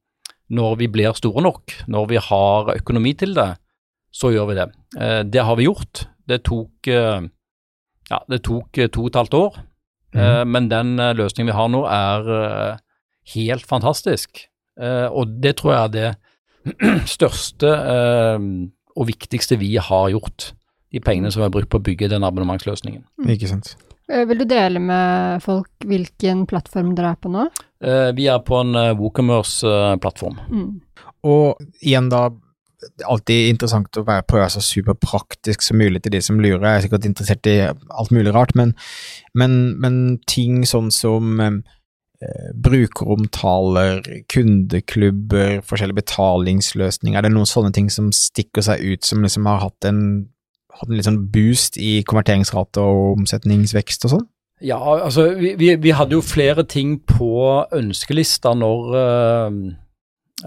[0.57, 3.51] når vi blir store nok, når vi har økonomi til det,
[4.15, 4.69] så gjør vi det.
[4.97, 6.07] Uh, det har vi gjort.
[6.27, 6.89] Det tok,
[8.11, 9.57] ja, det tok to og et halvt år,
[10.15, 10.47] mm.
[10.47, 12.29] men den løsningen vi har nå er
[13.33, 14.45] helt fantastisk.
[14.79, 16.09] og det tror jeg er det
[17.17, 18.47] største eh,
[18.97, 20.51] og viktigste vi har gjort.
[20.93, 23.03] De pengene som har brukt på å bygge den abonnementsløsningen.
[23.19, 23.29] Mm.
[23.35, 23.75] Ikke sant.
[24.07, 27.47] Eh, vil du dele med folk hvilken plattform dere er på nå?
[27.83, 30.39] Eh, vi er på en WooCommerce-plattform.
[30.47, 30.69] Mm.
[31.27, 32.43] Og igjen da, er
[33.05, 36.63] alltid interessant å være, prøve så superpraktisk som mulig til de som lurer.
[36.65, 38.75] Jeg er sikkert interessert i alt mulig rart, men,
[39.37, 41.59] men, men ting sånn som eh,
[42.67, 44.01] brukeromtaler,
[44.33, 49.63] kundeklubber, forskjellige betalingsløsninger, er det noen sånne ting som stikker seg ut, som liksom har
[49.67, 50.01] hatt en,
[50.77, 54.27] hatt en litt sånn boost i konverteringsrate og omsetningsvekst og sånn?
[54.65, 59.51] Ja, altså vi, vi, vi, hadde jo flere ting på ønskelista når uh,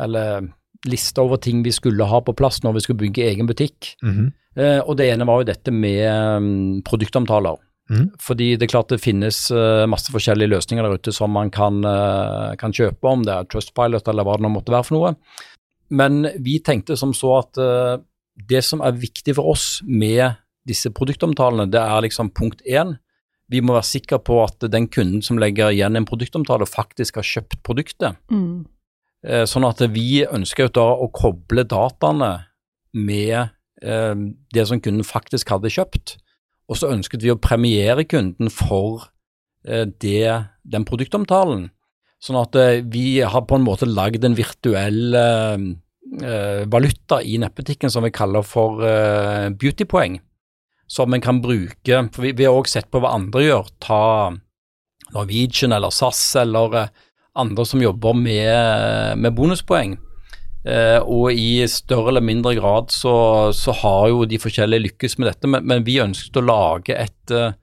[0.02, 0.48] Eller
[0.88, 3.96] lista over ting vi skulle ha på plass når vi skulle bygge egen butikk.
[4.02, 4.30] Mm -hmm.
[4.62, 7.56] eh, og det ene var jo dette med um, produktomtaler.
[7.90, 8.10] Mm.
[8.20, 11.82] Fordi det er klart det finnes uh, masse forskjellige løsninger der ute som man kan,
[12.58, 15.14] kan, kjøpe, om det er Trustpilot eller hva det nå måtte være for noe.
[15.90, 17.58] Men vi tenkte som så at
[18.48, 20.36] det som er viktig for oss med
[20.68, 22.96] disse produktomtalene, det er liksom punkt én
[23.50, 27.26] vi må være sikre på at den kunden som legger igjen en produktomtale, faktisk har
[27.26, 28.18] kjøpt produktet.
[28.30, 28.68] Mm.
[29.26, 32.30] Eh, sånn at vi ønsker da å koble dataene
[32.96, 33.36] med
[33.82, 34.14] eh,
[34.54, 36.16] det som kunden faktisk hadde kjøpt.
[36.70, 39.10] Og så ønsket vi å premiere kunden for
[39.66, 40.24] eh, det,
[40.64, 41.68] den produktomtalen.
[42.20, 42.56] Sånn at
[42.92, 45.14] vi har på en måte lagd en virtuell
[46.68, 48.82] valuta i nettbutikken som vi kaller for
[49.56, 50.18] beautypoeng
[50.90, 52.00] som en kan bruke.
[52.12, 53.70] for Vi, vi har også sett på hva andre gjør.
[53.80, 54.02] Ta
[55.14, 56.90] Norwegian eller SAS eller
[57.38, 59.96] andre som jobber med, med bonuspoeng.
[60.68, 63.14] Eh, og i større eller mindre grad så,
[63.56, 67.32] så, har jo de forskjellige lykkes med dette, men, men vi ønsket å lage et,
[67.32, 67.54] eh,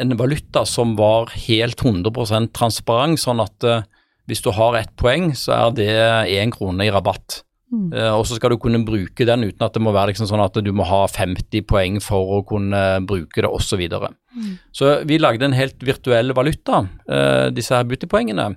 [0.00, 3.84] en valuta som var helt 100% transparent, sånn at eh,
[4.30, 5.90] hvis du har ett poeng, så er det
[6.32, 7.42] én krone i rabatt.
[7.74, 7.92] Mm.
[7.92, 10.42] Eh, og så skal du kunne bruke den uten at det må være liksom sånn
[10.44, 13.74] at du må ha 50 poeng for å kunne bruke det osv.
[13.74, 14.12] Så, videre.
[14.36, 14.52] mm.
[14.76, 18.52] så vi lagde en helt virtuell valuta, uh, disse her beautypoengene.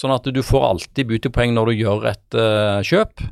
[0.00, 3.28] Sånn at du får alltid beautypoeng når du gjør et uh, kjøp.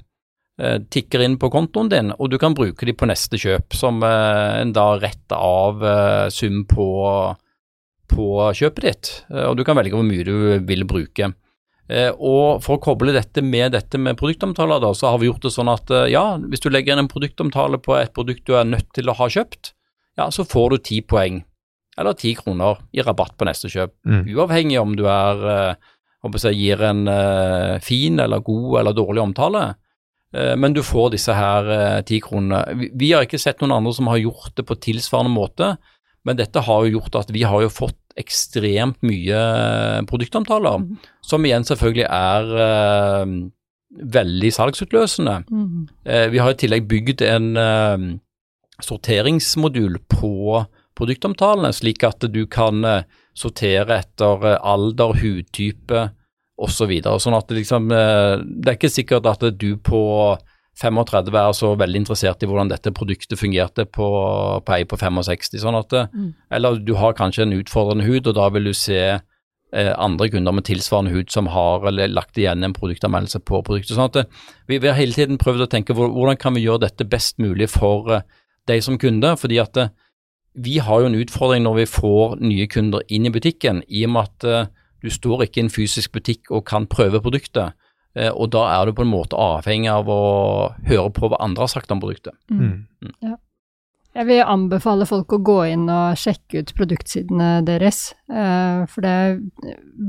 [0.90, 4.72] tikker inn på kontoen din, og du kan bruke de på neste kjøp, som en
[4.74, 5.85] da retter av
[6.35, 6.87] sum på,
[8.11, 8.26] på
[8.59, 9.11] kjøpet ditt.
[9.31, 11.28] og du kan velge hvor mye du vil bruke.
[12.18, 15.54] Og For å koble dette med dette med produktomtaler, da, så har vi gjort det
[15.54, 18.90] sånn at ja, hvis du legger inn en produktomtale på et produkt du er nødt
[18.98, 19.76] til å ha kjøpt,
[20.18, 21.44] ja, så får du ti poeng
[21.98, 23.94] eller ti kroner i rabatt på neste kjøp.
[24.07, 24.26] Mm.
[24.35, 25.78] Uavhengig om du er
[26.52, 29.74] gir en uh, fin eller god eller dårlig omtale.
[30.35, 32.64] Uh, men du får disse her ti uh, kronene.
[32.76, 35.76] Vi, vi, har ikke sett noen andre som har gjort det på tilsvarende måte,
[36.24, 39.38] men dette har jo gjort at vi har jo fått ekstremt mye
[40.11, 40.98] produktomtaler, Mm.
[41.22, 43.26] som igjen selvfølgelig er uh,
[44.16, 45.44] veldig salgsutløsende.
[45.48, 45.88] Mm.
[46.07, 48.18] Uh, vi har i tillegg bygd en uh,
[48.83, 50.64] sorteringsmodul på
[50.98, 52.83] produktomtalene, slik at du kan
[53.38, 56.09] sortere etter alder, hudtype
[56.59, 56.92] osv.
[57.05, 60.03] Så sånn at det, liksom, det er ikke sikkert at du på
[60.79, 64.09] 35 er så veldig interessert i hvordan dette produktet fungerte på,
[64.62, 65.59] på ei på 65.
[65.59, 66.35] sånn at, Mm.
[66.55, 68.98] Eller du har kanskje en utfordrende hud, og da vil du se
[69.72, 73.96] eh, andre kunder med tilsvarende hud som har eller lagt igjen en produktanmeldelse på produktet.
[73.96, 74.29] sånn at
[74.66, 77.70] vi, vi, har hele tiden prøvd å tenke hvordan kan vi gjøre dette best mulig
[77.70, 78.22] for eh,
[78.68, 79.37] deg som kunde.
[79.37, 79.90] fordi at eh,
[80.58, 84.14] vi har jo en utfordring når vi får nye kunder inn i butikken, i og
[84.14, 84.70] med at eh,
[85.04, 87.76] du står ikke i en fysisk butikk og kan prøve produktet.
[88.18, 90.22] Eh, og da er du på en måte avhengig av å
[90.88, 92.34] høre på hva andre har sagt om produktet.
[92.50, 92.88] Mm.
[93.04, 93.14] Mm.
[93.22, 93.36] Ja.
[94.18, 98.14] Jeg vil anbefale folk å gå inn og sjekke ut produktsidene deres.
[98.26, 99.36] eh, For det er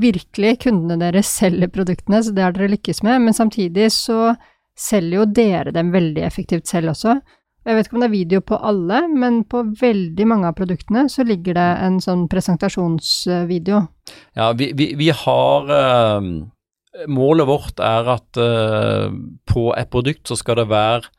[0.02, 3.22] virkelig kundene deres selger produktene, så det har dere lykkes med.
[3.28, 4.34] Men samtidig så
[4.80, 7.20] selger jo dere dem veldig effektivt selv også.
[7.70, 11.04] Jeg vet ikke om det er video på alle, men på veldig mange av produktene
[11.12, 13.84] så ligger det en sånn presentasjonsvideo.
[14.34, 16.32] Ja, vi, vi, vi har uh,
[17.06, 19.14] Målet vårt er at uh,
[19.46, 21.12] på et produkt så skal det være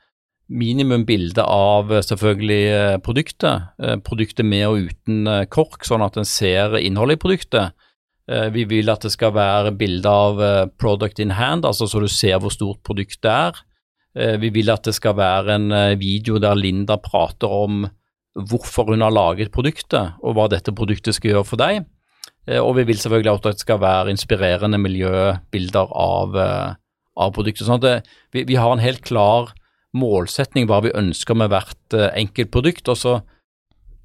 [0.50, 3.68] minimum bilde av eh, selvfølgelig eh, produktet.
[4.02, 7.86] produktet med og uten kork, sånn at en ser innholdet i produktet.
[8.50, 10.42] Vi vil at det skal være bilde av
[10.78, 13.62] product in hand, altså så du ser hvor stort produktet er.
[14.16, 17.84] Eh, vi vil at det skal være en eh, video der Linda prater om
[18.34, 21.84] hvorfor hun har laget produktet, og hva dette produktet skal gjøre for deg.
[22.46, 26.36] Eh, Og vi vil selvfølgelig at det skal være inspirerende miljøbilder av,
[27.16, 27.66] av produktet.
[27.66, 28.00] Sånn det,
[28.34, 29.54] vi, vi har en helt klar
[29.94, 32.88] målsetning hva vi ønsker med hvert enkelt produkt.
[32.88, 33.20] Og så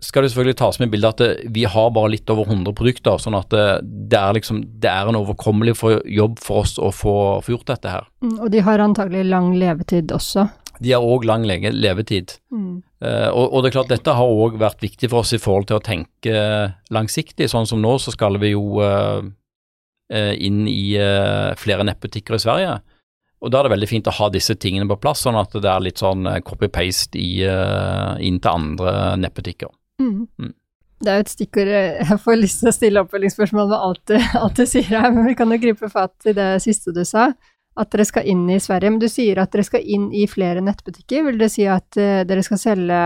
[0.04, 2.76] skal det selvfølgelig tas med i bildet at det, vi har bare litt over 100
[2.78, 3.20] produkter.
[3.22, 3.66] Sånn at det,
[4.12, 7.72] det, er, liksom, det er en overkommelig for, jobb for oss å få, få gjort
[7.72, 8.10] dette her.
[8.26, 10.50] Mm, Og de har antagelig lang levetid også.
[10.84, 12.36] De har òg lang levetid.
[12.52, 12.82] Mm.
[13.04, 15.70] Uh, og, og det er klart dette har òg vært viktig for oss i forhold
[15.70, 16.42] til å tenke
[16.94, 17.48] langsiktig.
[17.52, 19.30] Sånn som nå så skal vi jo eh,
[20.12, 22.76] eh, inn i uh, flere nettbutikker i Sverige.
[23.46, 25.70] Og Da er det veldig fint å ha disse tingene på plass, sånn at det
[25.70, 29.70] er litt sånn copy-paste inn til andre nettbutikker.
[30.02, 30.28] Mm.
[30.40, 30.54] Mm.
[31.06, 34.16] Det er jo et stikkord jeg får lyst til å stille oppfølgingsspørsmål med alt du,
[34.44, 37.30] alt du sier her, men vi kan jo gripe fatt i det siste du sa
[37.76, 38.94] at dere skal inn i Sverige.
[38.94, 41.26] Men du sier at dere skal inn i flere nettbutikker.
[41.28, 43.00] Vil det si at uh, dere skal selge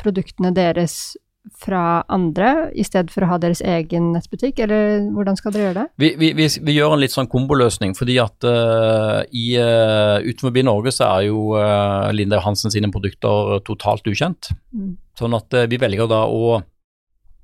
[0.00, 1.14] produktene deres
[1.50, 5.78] fra andre, i stedet for å ha deres egen nettbutikk, eller hvordan skal dere gjøre
[5.80, 5.86] det?
[5.98, 10.54] Vi, vi, vi, vi gjør en litt sånn komboløsning, fordi at uh, i, uh, utenfor
[10.62, 14.52] Norge så er jo uh, Linda Johansen sine produkter totalt ukjent.
[14.70, 14.94] Mm.
[15.18, 16.60] Sånn at vi velger da å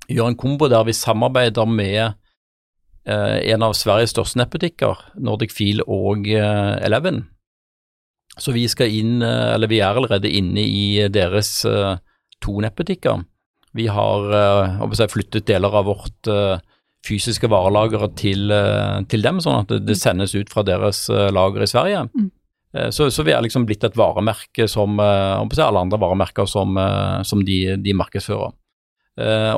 [0.09, 2.15] gjøre en kombo der vi samarbeider med
[3.09, 7.23] en av Sveriges største nettbutikker, Nordic Feel og Eleven.
[8.37, 13.23] Så vi skal inn, eller vi er allerede inne i deres to nettbutikker.
[13.79, 14.27] Vi har
[14.97, 16.31] si, flyttet deler av vårt
[17.07, 18.51] fysiske varelager til,
[19.09, 22.03] til, dem, sånn at det, sendes ut fra deres lager i Sverige.
[22.11, 22.31] Mm.
[22.93, 26.75] Så, så, vi er liksom blitt et varemerke som si, alle andre varemerker som,
[27.25, 28.53] som de, de markedsfører.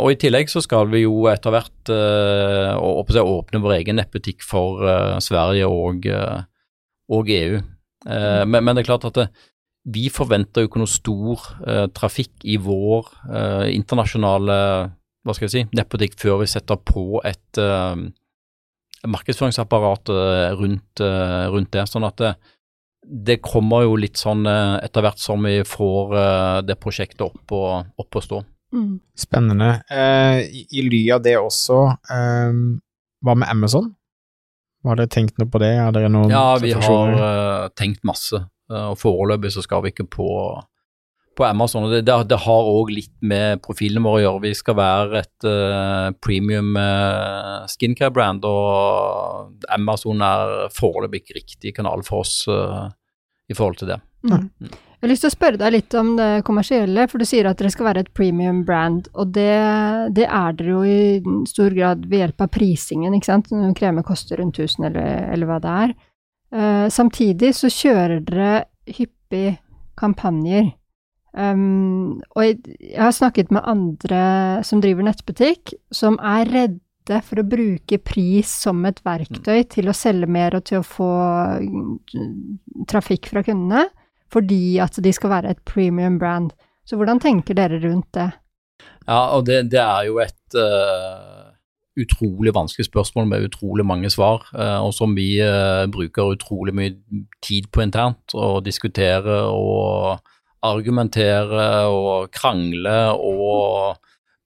[0.00, 4.84] Og I tillegg så skal vi jo etter hvert si, åpne vår egen nettbutikk for
[5.24, 6.06] Sverige og,
[7.10, 7.60] og EU.
[7.60, 8.48] Mm.
[8.48, 9.26] Men, men, det er klart at det,
[9.88, 11.44] vi forventer jo ikke noe stor
[11.96, 13.06] trafikk i vår
[13.72, 14.56] internasjonale
[15.24, 17.60] hva skal jeg si, nettbutikk før vi setter på et
[19.08, 20.12] markedsføringsapparat
[20.60, 21.86] rundt, rundt, det.
[21.88, 22.34] sånn at det,
[23.00, 26.16] det kommer jo litt sånn etter hvert som vi får
[26.68, 28.42] det prosjektet opp og, opp og stå.
[28.72, 29.00] Mm.
[29.18, 29.82] Spennende.
[29.90, 31.80] Eh, i, I ly av det også,
[32.14, 32.60] eh,
[33.24, 33.90] hva med Amazon?
[34.86, 35.74] Har dere tenkt noe på det?
[35.76, 40.06] Er dere noen Ja, vi har uh, tenkt masse, og foreløpig så skal vi ikke
[40.10, 40.28] på,
[41.36, 41.88] på Amazon.
[41.92, 44.44] Det, det, det har òg litt med profilene våre å gjøre.
[44.46, 46.76] Vi skal være et uh, premium
[47.70, 53.98] skincare-brand, og Amazon er foreløpig ikke riktig kanal for oss i forhold til det.
[54.22, 54.50] Mm.
[54.60, 54.78] Mm.
[55.00, 57.56] Jeg har lyst til å spørre deg litt om det kommersielle, for du sier at
[57.56, 59.54] dere skal være et premium brand, og det,
[60.12, 63.48] det er dere jo i stor grad ved hjelp av prisingen, ikke sant.
[63.54, 65.94] Når kremer koster rundt 1000 eller, eller hva det er.
[66.50, 68.52] Uh, samtidig så kjører dere
[68.90, 69.58] hyppig
[70.00, 70.72] kampanjer.
[71.30, 74.22] Um, og jeg, jeg har snakket med andre
[74.66, 79.94] som driver nettbutikk, som er redde for å bruke pris som et verktøy til å
[79.96, 81.10] selge mer og til å få
[82.90, 83.86] trafikk fra kundene
[84.30, 86.52] fordi at de skal være et premium brand.
[86.86, 88.28] Så hvordan tenker dere rundt det?
[89.06, 91.39] Ja, og det, det er jo et uh,
[91.98, 97.24] utrolig vanskelig spørsmål med utrolig mange svar, uh, og som vi uh, bruker utrolig mye
[97.44, 98.34] tid på internt.
[98.34, 100.20] Å diskutere og
[100.66, 103.96] argumentere og krangle og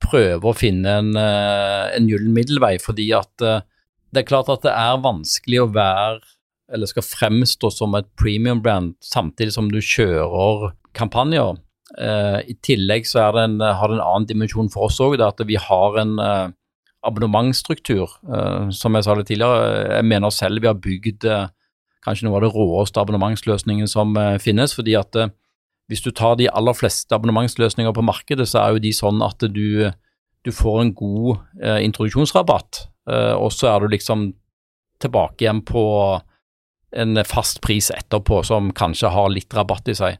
[0.05, 5.01] prøve å finne en, en gyllen middelvei, fordi at det er klart at det er
[5.03, 6.21] vanskelig å være
[6.73, 11.59] eller skal fremstå som et premium brand samtidig som du kjører kampanjer.
[11.99, 15.59] Eh, I tillegg så en, har det en annen dimensjon for oss òg, at vi
[15.61, 16.47] har en eh,
[17.05, 18.11] abonnementsstruktur.
[18.29, 21.47] Eh, som jeg sa det tidligere, jeg mener selv vi har bygd eh,
[22.05, 24.75] kanskje noe av det råeste abonnementsløsningen som eh, finnes.
[24.75, 25.17] fordi at
[25.89, 29.45] hvis du tar de aller fleste abonnementsløsninger på markedet, så er jo de sånn at
[29.53, 29.91] du,
[30.41, 32.79] du får en god introduksjonsrabatt,
[33.37, 34.31] og så er du liksom
[35.05, 35.85] tilbake igjen på
[36.97, 40.17] en fast pris etterpå som kanskje har litt rabatt i seg.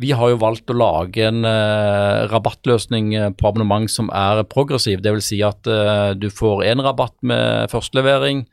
[0.00, 5.02] Vi har jo valgt å lage en uh, rabattløsning eh, på abonnement som er progressiv.
[5.04, 5.28] Dvs.
[5.28, 8.46] Si at uh, du får én rabatt med førstelevering,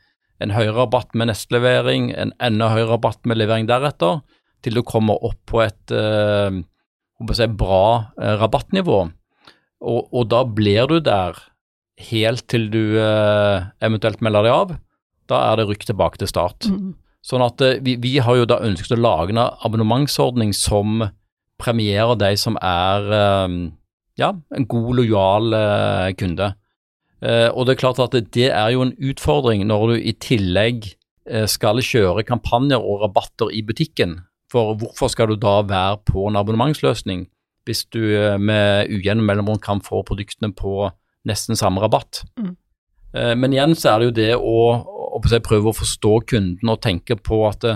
[0.44, 4.20] en høyere rabatt med nestlevering, en enda høyere rabatt med levering deretter,
[4.62, 6.52] til du kommer opp på et uh,
[7.32, 9.00] si, bra rabattnivå.
[9.78, 11.38] Og, og, da blir du der
[12.10, 14.72] helt til du eventuelt melder deg av.
[15.30, 16.66] Da er det rykk tilbake til start.
[16.70, 16.92] Mm.
[17.24, 21.06] Sånn at vi, vi, har jo da ønsket å lage en abonnementsordning som
[21.58, 23.56] premierer de som er eh,
[24.20, 26.54] ja, en god, lojal eh, kunde.
[27.18, 30.84] Og det er klart at det er jo en utfordring når du i tillegg
[31.50, 34.12] skal kjøre kampanjer og rabatter i butikken.
[34.54, 37.24] For hvorfor skal du da være på en abonnementsløsning
[37.66, 37.98] hvis du
[38.38, 40.92] med ujevn mellomrom kan få produktene på
[41.26, 42.22] nesten samme rabatt?
[42.38, 42.54] Mm.
[43.42, 44.62] Men igjen så er det jo det å,
[45.18, 47.66] å prøve å forstå kunden og tenke på at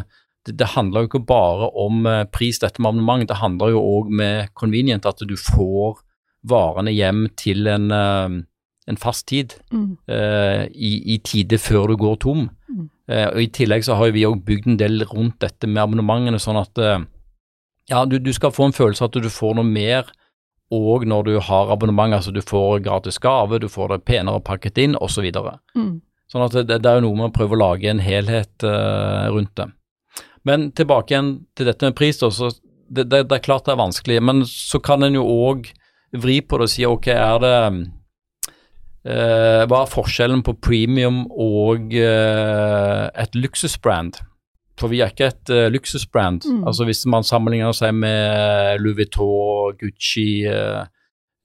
[0.47, 3.29] det, det, handler jo ikke bare om eh, pris, dette med abonnement.
[3.29, 6.01] Det handler jo òg med convenient, at du får
[6.49, 8.41] varene hjem til en, eh,
[8.91, 9.55] en fast tid.
[9.71, 9.93] Mm.
[10.11, 12.49] Uh, i, i tide før du går tom.
[12.69, 12.89] Mm.
[13.11, 16.41] Uh, og I tillegg så har vi òg bygd en del rundt dette med abonnementene,
[16.43, 16.99] sånn at uh,
[17.91, 20.11] ja, du, du, skal få en følelse av at du får noe mer
[20.73, 24.79] og når du har abonnement, altså du får gratis gave, du får det penere pakket
[24.81, 25.27] inn osv.
[25.77, 25.99] Mm.
[26.33, 29.53] Sånn at det, det, er jo noe med å prøve å lage en helhet rundt
[29.61, 29.67] det.
[30.49, 32.19] Men tilbake igjen til dette med pris.
[32.21, 32.51] Da, så
[32.89, 35.71] det, det, det, er klart det er vanskelig, men så kan en jo òg
[36.23, 37.55] vri på det og si ok, er det
[39.09, 44.21] eh, Hva er forskjellen på premium og eh, et luksusbrand?
[44.81, 46.47] For vi er ikke et uh, luksusbrand.
[46.49, 46.63] Mm.
[46.67, 50.89] Altså Hvis man sammenligner seg med Louis Vuitton, Gucci, uh,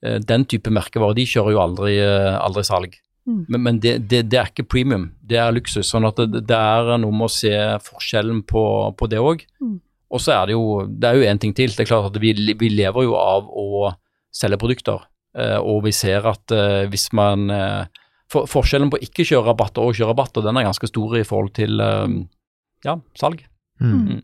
[0.05, 1.97] uh, den type merkevarer, de kjører jo aldri,
[2.39, 2.95] aldri salg.
[3.28, 3.41] Mm.
[3.47, 5.89] Men, men det, det, det, er ikke premium, det er luksus.
[5.91, 7.53] sånn at det, det er noe med å se
[7.84, 8.63] forskjellen på,
[8.97, 9.43] på det òg.
[9.59, 9.75] Mm.
[10.07, 11.73] Og så er det jo det er jo en ting til.
[11.75, 13.91] Det er klart at vi, vi lever jo av å
[14.34, 15.03] selge produkter.
[15.38, 19.84] Eh, og vi ser at eh, hvis man eh, for, Forskjellen på ikke kjøre rabatter
[19.84, 21.80] og kjøre rabatter, den er ganske stor i forhold til
[22.84, 23.43] ja, salg.
[23.80, 23.93] Mm.
[23.93, 24.23] Mm.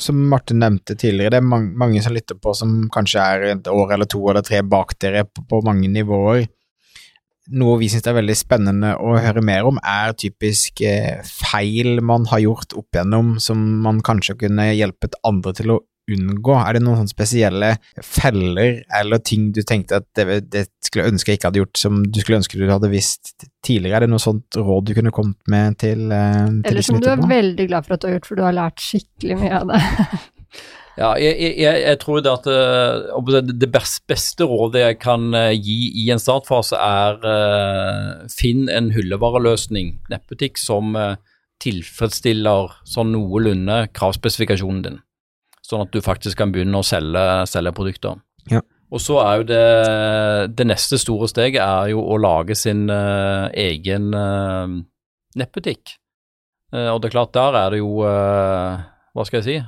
[0.00, 3.70] Som Martin nevnte tidligere, det er mange, mange, som lytter på som kanskje er et
[3.70, 6.48] år eller to eller tre bak dere på, på mange nivåer
[7.50, 12.26] noe vi syns er veldig spennende å høre mer om, er typisk eh, feil man
[12.30, 15.80] har gjort opp igjennom som man kanskje kunne hjulpet andre til å
[16.10, 16.56] unngå?
[16.58, 17.70] Er det noen sånne spesielle
[18.02, 22.02] feller eller ting du tenkte at det, det skulle ønske jeg ikke hadde gjort, som
[22.02, 23.34] du skulle ønske du hadde visst
[23.66, 24.00] tidligere?
[24.00, 27.10] Er det noe sånt råd du kunne kommet med til, eh, til Eller som du
[27.12, 29.72] er veldig glad for at du har gjort, for du har lært skikkelig mye av
[29.72, 29.82] det.
[31.00, 35.78] Ja, jeg, jeg, jeg tror det at uh, det beste rådet jeg kan uh, gi
[36.02, 40.98] i en startfase, er uh, finn en hyllevareløsning, nettbutikk, som
[41.60, 45.00] tilfredsstiller sånn noenlunde kravspesifikasjonen din.
[45.64, 48.20] Sånn at du faktisk kan begynne å selge, selge produkter.
[48.52, 48.60] Ja.
[48.90, 49.64] Og så er jo det,
[50.58, 54.08] det neste store steget er jo å lage sin egen
[55.38, 55.94] nettbutikk.
[56.72, 59.60] og det er klart, der er det jo Hva skal jeg si?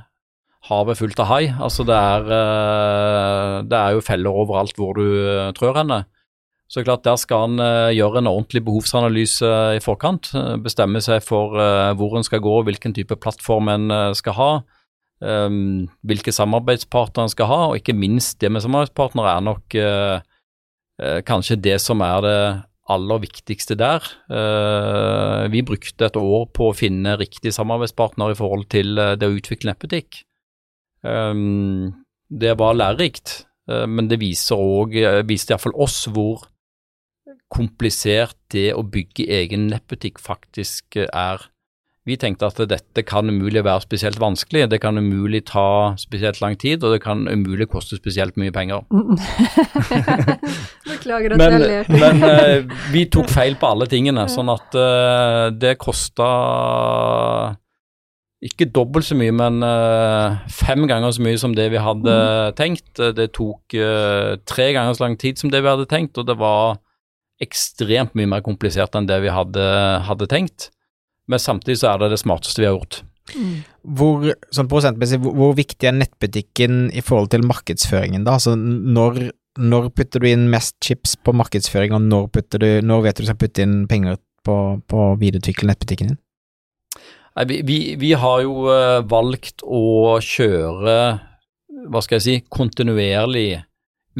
[0.70, 1.44] Havet fullt av hai.
[1.50, 6.02] Altså det er, eh, det er jo feller overalt hvor du eh, trør henne.
[6.70, 10.32] Så det er klart Der skal en eh, gjøre en ordentlig behovsanalyse i forkant.
[10.62, 11.58] Bestemme seg for
[11.98, 14.52] hvor en skal gå, hvilken type plattform en skal ha.
[15.22, 19.76] Um, hvilke samarbeidspartnere en skal ha, og ikke minst det med samarbeidspartnere er nok
[21.28, 22.40] kanskje det som er det
[22.90, 24.02] aller viktigste der.
[25.52, 29.70] Vi brukte et år på å finne riktig samarbeidspartner i forhold til det å utvikle
[29.70, 30.24] nettbutikk.
[31.02, 31.92] Um,
[32.30, 36.46] det var lærerikt, uh, men det viser òg, eh, viste iallfall oss hvor
[37.52, 41.48] komplisert det å bygge egen nettbutikk faktisk uh, er.
[42.06, 46.56] Vi tenkte at dette kan umulig være spesielt vanskelig, det kan umulig ta spesielt lang
[46.58, 48.82] tid, og det kan umulig koste spesielt mye penger.
[50.90, 51.92] Beklager at men, jeg ler.
[51.94, 54.74] men vi tok feil på alle tingene, sånn at
[55.62, 56.32] det kosta
[58.42, 62.56] ikke dobbelt så mye, men uh, fem ganger så mye som det vi hadde mm.
[62.58, 62.90] tenkt.
[62.98, 66.38] Det tok uh, tre ganger så lang tid som det vi hadde tenkt, og det
[66.40, 66.80] var
[67.42, 69.66] ekstremt mye mer komplisert enn det vi hadde,
[70.08, 70.70] hadde tenkt.
[71.30, 73.02] Men samtidig så er det det smarteste vi har gjort.
[73.32, 73.54] Mm.
[73.98, 78.36] Hvor, sånn prosentmessig, hvor, hvor, viktig er nettbutikken i forhold til markedsføringen, da?
[78.40, 79.28] Altså når,
[79.62, 83.30] når putter du inn mest chips på markedsføring, og når, du, når vet du du
[83.30, 84.58] skal putte inn penger på,
[84.90, 86.21] på å videreutvikle nettbutikken din?
[87.32, 90.96] Nei, vi, vi, vi, har jo uh, valgt å kjøre,
[91.88, 93.62] hva skal jeg si, kontinuerlig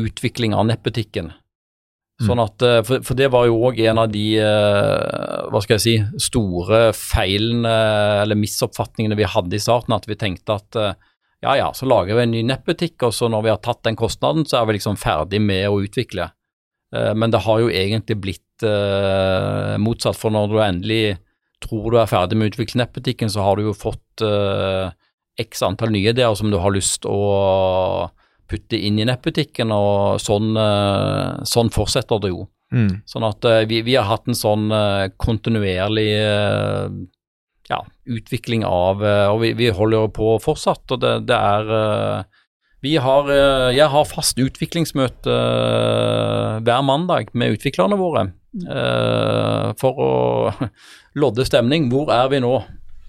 [0.01, 1.29] utvikling av nettbutikken.
[1.29, 2.25] Mm.
[2.25, 5.77] Sånn at, uh, for, for, det var jo òg en av de uh, hva skal
[5.77, 5.97] jeg si,
[6.31, 7.73] store feilene
[8.23, 9.97] eller misoppfatningene vi hadde i starten.
[9.99, 10.79] At vi tenkte at
[11.43, 13.99] ja ja, så lager vi en ny nettbutikk, og så når vi har tatt den
[13.99, 16.29] kostnaden, så er vi liksom ferdig med å utvikle.
[16.93, 18.65] Men det har jo egentlig blitt
[19.83, 21.01] motsatt, for når du endelig
[21.63, 24.91] tror du er ferdig med å utvikle nettbutikken, så har du jo fått uh,
[25.41, 28.11] x antall nye ideer som du har lyst å
[28.51, 32.47] putte inn i nettbutikken, og sånn, uh, sånn fortsetter det jo.
[32.73, 33.03] Mm.
[33.09, 34.69] Sånn at uh, vi, vi, har hatt en sånn
[35.21, 36.11] kontinuerlig
[37.71, 37.79] ja,
[38.11, 42.25] utvikling av Og vi, vi, holder på fortsatt, og det, det er
[42.83, 43.29] har,
[43.71, 45.37] jeg har fast utviklingsmøte
[46.67, 48.25] hver mandag med utviklerne våre.
[49.79, 50.11] For å
[51.23, 51.87] lodde stemning.
[51.93, 52.57] Hvor er vi nå?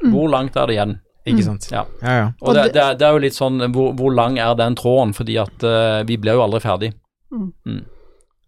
[0.03, 0.11] Mm.
[0.13, 0.95] Hvor langt er det igjen?
[1.23, 1.69] Ikke sant.
[1.71, 1.85] Ja.
[2.03, 2.25] ja, ja.
[2.43, 5.13] Og det, det, er, det, er, jo litt sånn hvor, hvor, lang er den tråden?
[5.15, 6.91] Fordi at uh, vi blir jo aldri ferdig.
[7.31, 7.49] Mm.
[7.67, 7.83] Mm.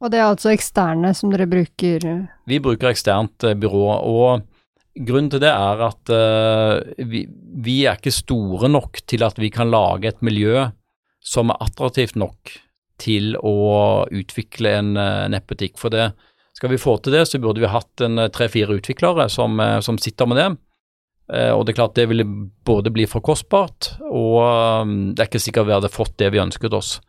[0.03, 2.03] Og det er altså eksterne som dere bruker?
[2.11, 2.25] Eh?
[2.51, 3.85] Vi bruker eksternt uh, byrå.
[4.11, 7.23] Og grunnen til det er at uh, vi,
[7.63, 10.67] vi, er ikke store nok til at vi kan lage et miljø
[11.25, 12.53] som er attraktivt nok
[13.01, 13.57] til å
[14.13, 14.93] utvikle en
[15.33, 15.79] nettbutikk.
[15.81, 16.11] For det,
[16.55, 19.79] skal vi få til det, så burde vi hatt en eh, tre-fire utviklere som, eh,
[19.83, 20.47] som, sitter med det.
[21.35, 22.27] Eh, og det er klart det ville
[22.67, 26.75] både bli for kostbart, og det er ikke sikkert vi hadde fått det vi ønsket
[26.75, 26.99] oss.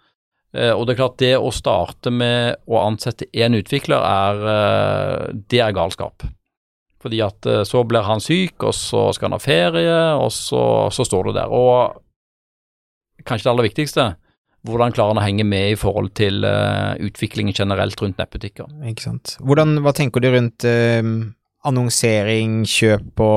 [0.56, 5.74] Og det er klart det å starte med å ansette én utvikler, er, det er
[5.76, 6.24] galskap.
[7.02, 10.62] Fordi at eh, så blir han syk, og så skal han ha ferie, og så,
[10.94, 11.52] så står du der.
[11.52, 12.00] Og
[13.26, 14.06] kanskje det aller viktigste,
[14.66, 18.70] hvordan klarer han å henge med i forhold til uh, utviklingen generelt rundt nettbutikker.
[18.90, 19.36] Ikke sant.
[19.44, 21.10] Hvordan, hva tenker du rundt uh,
[21.66, 23.30] annonsering, kjøp på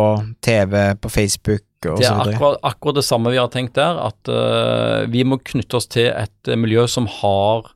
[0.46, 2.38] TV, på Facebook og Det så er videre?
[2.38, 6.10] akkurat, akkurat det samme vi har tenkt der, at uh, vi må knytte oss til
[6.12, 7.74] et miljø som har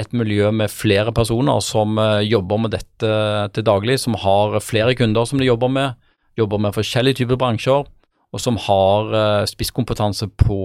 [0.00, 3.08] et miljø med flere personer som jobber med dette
[3.52, 5.98] til daglig, som har flere kunder som de jobber med,
[6.40, 7.84] jobber med forskjellige typer bransjer,
[8.32, 10.62] og som har spisskompetanse på,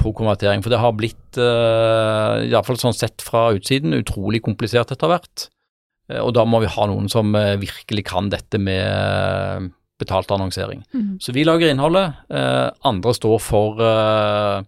[0.00, 0.62] på konvertering.
[0.64, 5.48] For det har blitt, uh, iallfall sånn sett fra utsiden, utrolig komplisert etter hvert.
[6.10, 9.68] Eh, Og da må vi ha noen som eh, virkelig kan dette med eh,
[10.00, 10.82] betalt annonsering.
[10.92, 11.18] Mm.
[11.22, 14.64] Så vi lager innholdet, eh, andre står for eh,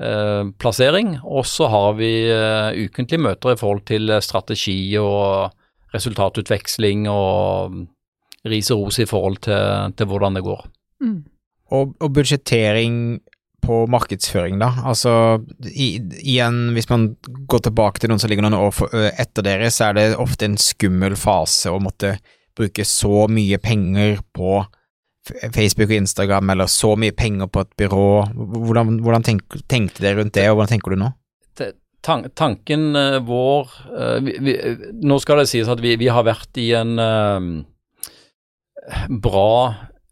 [0.00, 5.50] eh, plassering, og så har vi eh, ukentlige møter i forhold til eh, strategi og
[5.92, 7.82] resultatutveksling og mm,
[8.48, 10.64] ris og ros i forhold til, til hvordan det går.
[11.04, 11.18] Mm.
[11.72, 12.96] Og, og budsjettering
[13.62, 14.72] på markedsføring, da.
[14.90, 15.14] Altså,
[15.70, 17.12] i, igjen, hvis man
[17.50, 20.48] går tilbake til noen som ligger noen år for, etter dere, så er det ofte
[20.48, 22.16] en skummel fase å måtte
[22.58, 24.64] bruke så mye penger på
[25.54, 28.06] Facebook og Instagram, eller så mye penger på et byrå.
[28.34, 31.12] Hvordan, hvordan tenk, tenkte dere rundt det, og hvordan tenker du nå?
[32.02, 34.54] Tan tanken eh, vår eh, vi, vi,
[35.06, 37.52] Nå skal det sies at vi, vi har vært i en um,
[39.22, 39.52] bra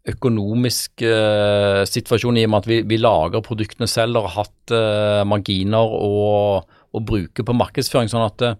[0.09, 4.73] økonomisk eh, situasjon i og med at vi, vi lager produktene selv og har hatt
[4.73, 8.09] eh, marginer å, å bruke på markedsføring.
[8.09, 8.57] sånn at eh,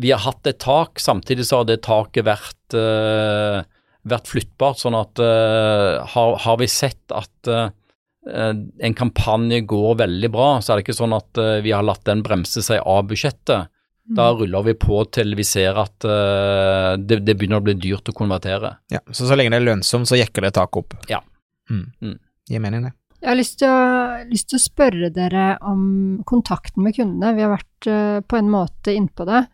[0.00, 4.80] vi har hatt et tak, samtidig så har det taket vært, vært flyttbart.
[4.80, 10.86] Sånn at har, har vi sett at en kampanje går veldig bra, så er det
[10.88, 13.70] ikke sånn at vi har latt den bremse seg av budsjettet.
[14.04, 18.10] Da ruller vi på til vi ser at uh, det, det begynner å bli dyrt
[18.12, 18.74] å konvertere.
[18.92, 20.96] Ja, så så lenge det er lønnsomt, så jekker det taket opp.
[21.08, 21.22] Ja.
[21.72, 21.86] Mm.
[22.04, 22.18] Mm.
[22.50, 22.92] Gir mening, det.
[23.24, 25.84] Jeg har lyst til, å, lyst til å spørre dere om
[26.28, 27.32] kontakten med kundene.
[27.32, 29.46] Vi har vært uh, på en måte innpå det,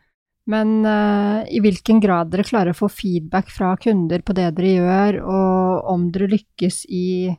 [0.50, 4.74] men uh, i hvilken grad dere klarer å få feedback fra kunder på det dere
[4.74, 7.30] gjør, og om dere lykkes i,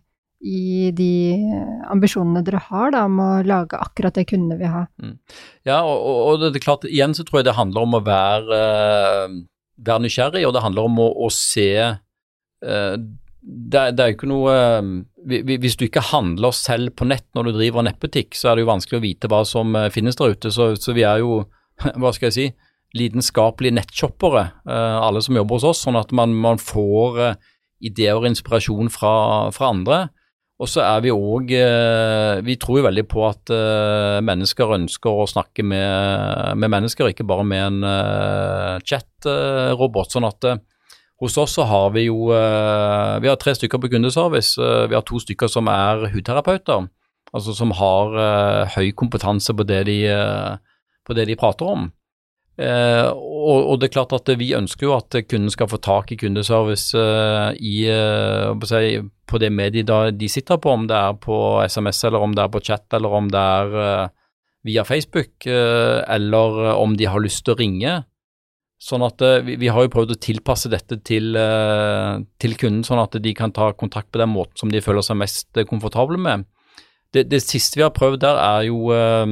[0.41, 1.09] i de
[1.93, 4.83] ambisjonene dere har da, om å lage akkurat det kundene vil ha.
[5.67, 8.57] Ja, og, og, det er klart, igjen så tror jeg det handler om å være,
[8.57, 9.35] eh,
[9.85, 12.95] være nysgjerrig, og det handler om å, å se uh,
[13.41, 14.89] det, det er jo ikke noe eh,
[15.25, 18.65] vi- Hvis du ikke handler selv på nett når du driver nettbutikk, så er det
[18.65, 20.51] jo vanskelig å vite hva som eh, finnes der ute.
[20.53, 21.43] Så, så vi er jo,
[22.01, 22.45] hva skal jeg si,
[22.97, 27.35] lidenskapelige nettshoppere, eh, alle som jobber hos oss, sånn at man, man får eh,
[27.89, 29.13] ideer og inspirasjon fra,
[29.55, 30.01] fra andre.
[30.61, 31.49] Og så er vi òg
[32.45, 37.25] Vi tror jo veldig på at eh, mennesker ønsker å snakke med, med mennesker, ikke
[37.25, 40.13] bare med en uh, chat-robot.
[40.13, 40.61] sånn at eh,
[41.21, 44.57] hos oss så har vi jo eh, Vi har tre stykker på kundeservice.
[44.57, 46.87] eh, vi har to stykker som er hudterapeuter,
[47.31, 50.55] altså som har eh, høy kompetanse på det de, eh,
[51.05, 51.91] på det de prater om.
[52.59, 56.11] Eh, og, og det er klart at vi ønsker jo at kunden skal få tak
[56.11, 61.37] i kundeservice eh, i, eh, på det mediet de sitter på, om det er på
[61.63, 64.07] SMS eller om det er på chat eller om det er eh,
[64.67, 67.97] via Facebook, eh, eller om de har lyst til å ringe.
[68.81, 72.85] Sånn at eh, vi, vi har jo prøvd å tilpasse dette til, eh, til kunden,
[72.85, 75.67] sånn at de kan ta kontakt på den måten som de føler seg mest eh,
[75.69, 76.47] komfortable med.
[77.13, 79.25] Det, det siste vi har prøvd der er jo eh,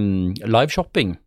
[0.46, 1.18] liveshopping.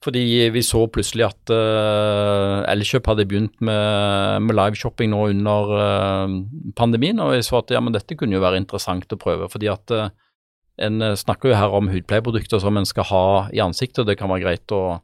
[0.00, 6.36] Fordi vi så plutselig at uh, Elkjøp hadde begynt med, med liveshopping nå under uh,
[6.78, 9.50] pandemien, og jeg så at ja, men dette kunne jo være interessant å prøve.
[9.52, 10.08] fordi at uh,
[10.80, 14.32] en snakker jo her om hudpleieprodukter som en skal ha i ansiktet, og det kan
[14.32, 15.02] være greit å,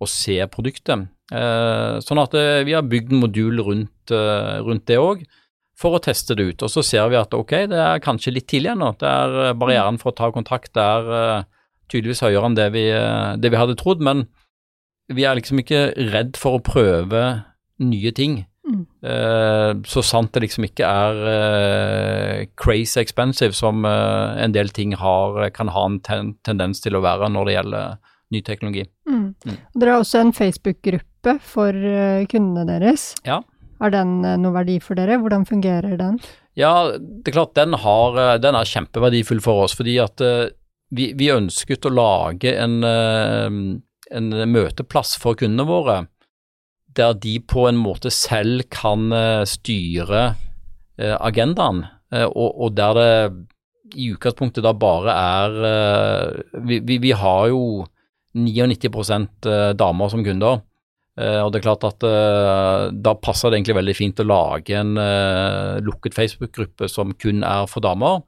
[0.00, 1.04] å se produktet.
[1.28, 2.32] Uh, sånn at
[2.64, 4.14] vi har bygd en modul rundt,
[4.64, 5.28] rundt det òg,
[5.76, 6.64] for å teste det ut.
[6.64, 8.94] Og så ser vi at ok, det er kanskje litt tidlig ennå.
[8.96, 11.44] Det er barrieren for å ta kontakt der
[11.88, 14.26] tydeligvis høyere enn det vi, eh, det vi hadde trodd, men
[15.08, 17.24] vi er liksom ikke redd for å prøve
[17.80, 18.42] nye ting.
[18.68, 18.84] Mm.
[19.02, 24.94] Eh, så sant det liksom ikke er eh, crazy expensive, som eh, en del ting
[25.00, 28.84] har, kan ha en ten tendens til å være når det gjelder ny teknologi.
[29.08, 29.22] Mm.
[29.46, 29.60] Mm.
[29.80, 31.76] Dere har også en Facebook-gruppe for
[32.28, 33.14] kundene deres.
[33.26, 33.40] Ja.
[33.80, 35.16] Har den noe verdi for dere?
[35.22, 36.18] Hvordan fungerer den?
[36.58, 40.20] Ja, det er klart den, har, den er kjempeverdifull for oss, fordi at
[40.94, 43.58] vi, vi ønsket å lage en, eh,
[44.18, 45.98] en møteplass for kundene våre,
[46.98, 50.24] der de på en måte selv kan eh, styre
[50.98, 53.08] eh, agendaen, og, og der det
[54.00, 55.56] i utgangspunktet da bare er
[56.64, 57.84] vi, vi, vi har jo
[58.32, 60.64] 99 eh, damer som kunder.
[61.18, 62.04] Og det er klart at
[62.94, 64.92] Da passer det egentlig veldig fint å lage en
[65.82, 68.20] lukket Facebook-gruppe som kun er for damer,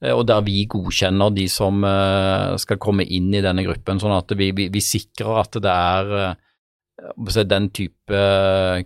[0.00, 4.00] og der vi godkjenner de som eh, skal komme inn i denne gruppen.
[4.00, 8.24] Sånn at vi, vi, vi sikrer at det er eh, den type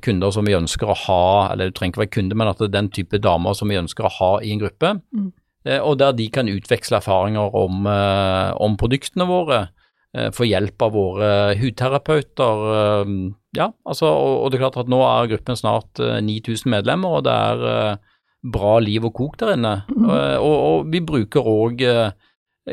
[0.03, 2.69] kunder som vi ønsker å ha, eller du trenger ikke være kunde, men at det
[2.69, 4.97] er den type damer som vi ønsker å ha i en gruppe.
[5.15, 5.33] Mm.
[5.65, 9.69] Eh, og der de kan utveksle erfaringer om, eh, om produktene våre,
[10.15, 12.67] eh, få hjelp av våre hudterapeuter.
[12.75, 13.15] eh,
[13.55, 17.19] Ja, altså, og, og det er klart at nå er gruppen snart eh, 9000 medlemmer,
[17.19, 17.97] og det er eh,
[18.45, 19.75] bra liv og kok der inne.
[19.89, 20.07] Mm.
[20.09, 21.85] Og, og, vi bruker òg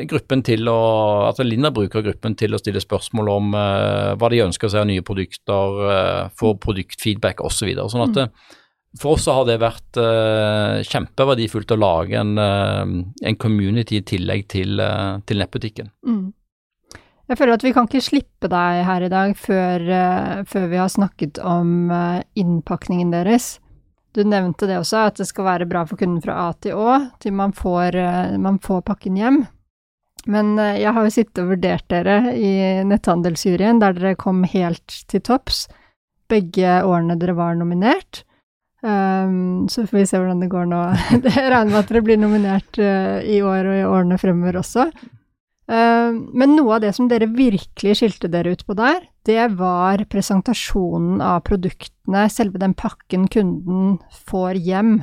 [0.08, 0.78] gruppen til å
[1.26, 4.88] Altså Linda bruker gruppen til å stille spørsmål om uh, hva de ønsker seg av
[4.88, 7.58] nye produkter, uh, få produktfeedback osv.
[7.58, 7.88] Så videre.
[7.92, 8.60] sånn at mm.
[9.00, 12.84] for oss så har det vært uh, kjempeverdifullt å lage en, uh,
[13.28, 15.92] en community i tillegg til, uh, til nettbutikken.
[16.08, 16.30] Mm.
[17.32, 20.76] Jeg føler at vi kan ikke slippe deg her i dag før, eh, før vi
[20.76, 23.54] har snakket om eh, innpakningen deres.
[24.12, 26.96] Du nevnte det også, at det skal være bra for kunden fra A til Å,
[27.22, 29.44] til man får, eh, man får pakken hjem.
[30.28, 32.52] Men eh, jeg har jo sittet og vurdert dere i
[32.88, 35.64] netthandelsjuryen, der dere kom helt til topps
[36.32, 38.24] begge årene dere var nominert.
[38.82, 40.80] Um, så får vi se hvordan det går nå.
[41.12, 44.88] Jeg regner med at dere blir nominert uh, i år og i årene fremover også.
[45.72, 50.02] Um, men noe av det som dere virkelig skilte dere ut på der, det var
[50.12, 53.94] presentasjonen av produktene, selve den pakken kunden
[54.28, 54.98] får hjem.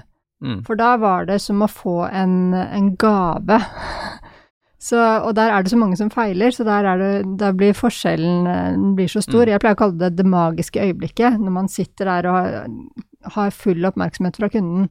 [0.46, 0.60] Mm.
[0.68, 3.58] For da var det som å få en, en gave.
[4.80, 7.74] Så, og der er det så mange som feiler, så der, er det, der blir
[7.76, 9.44] forskjellen eh, blir så stor.
[9.44, 9.52] Mm.
[9.52, 12.70] Jeg pleier å kalle det det magiske øyeblikket, når man sitter der og har,
[13.36, 14.88] har full oppmerksomhet fra kunden.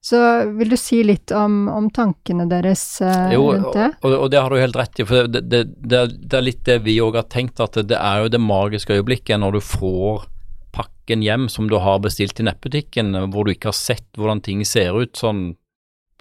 [0.00, 0.18] Så
[0.54, 3.88] vil du si litt om, om tankene deres eh, Jo, rundt det?
[4.06, 5.06] og, og det har du helt rett i.
[5.08, 8.24] for Det, det, det, det er litt det vi òg har tenkt, at det er
[8.24, 10.28] jo det magiske øyeblikket når du får
[10.76, 14.62] pakken hjem som du har bestilt i nettbutikken, hvor du ikke har sett hvordan ting
[14.68, 15.56] ser ut sånn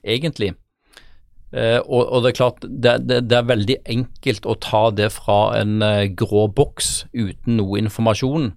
[0.02, 0.56] egentlig.
[1.52, 5.12] Eh, og, og det er klart, det, det, det er veldig enkelt å ta det
[5.16, 8.52] fra en eh, grå boks uten noe informasjon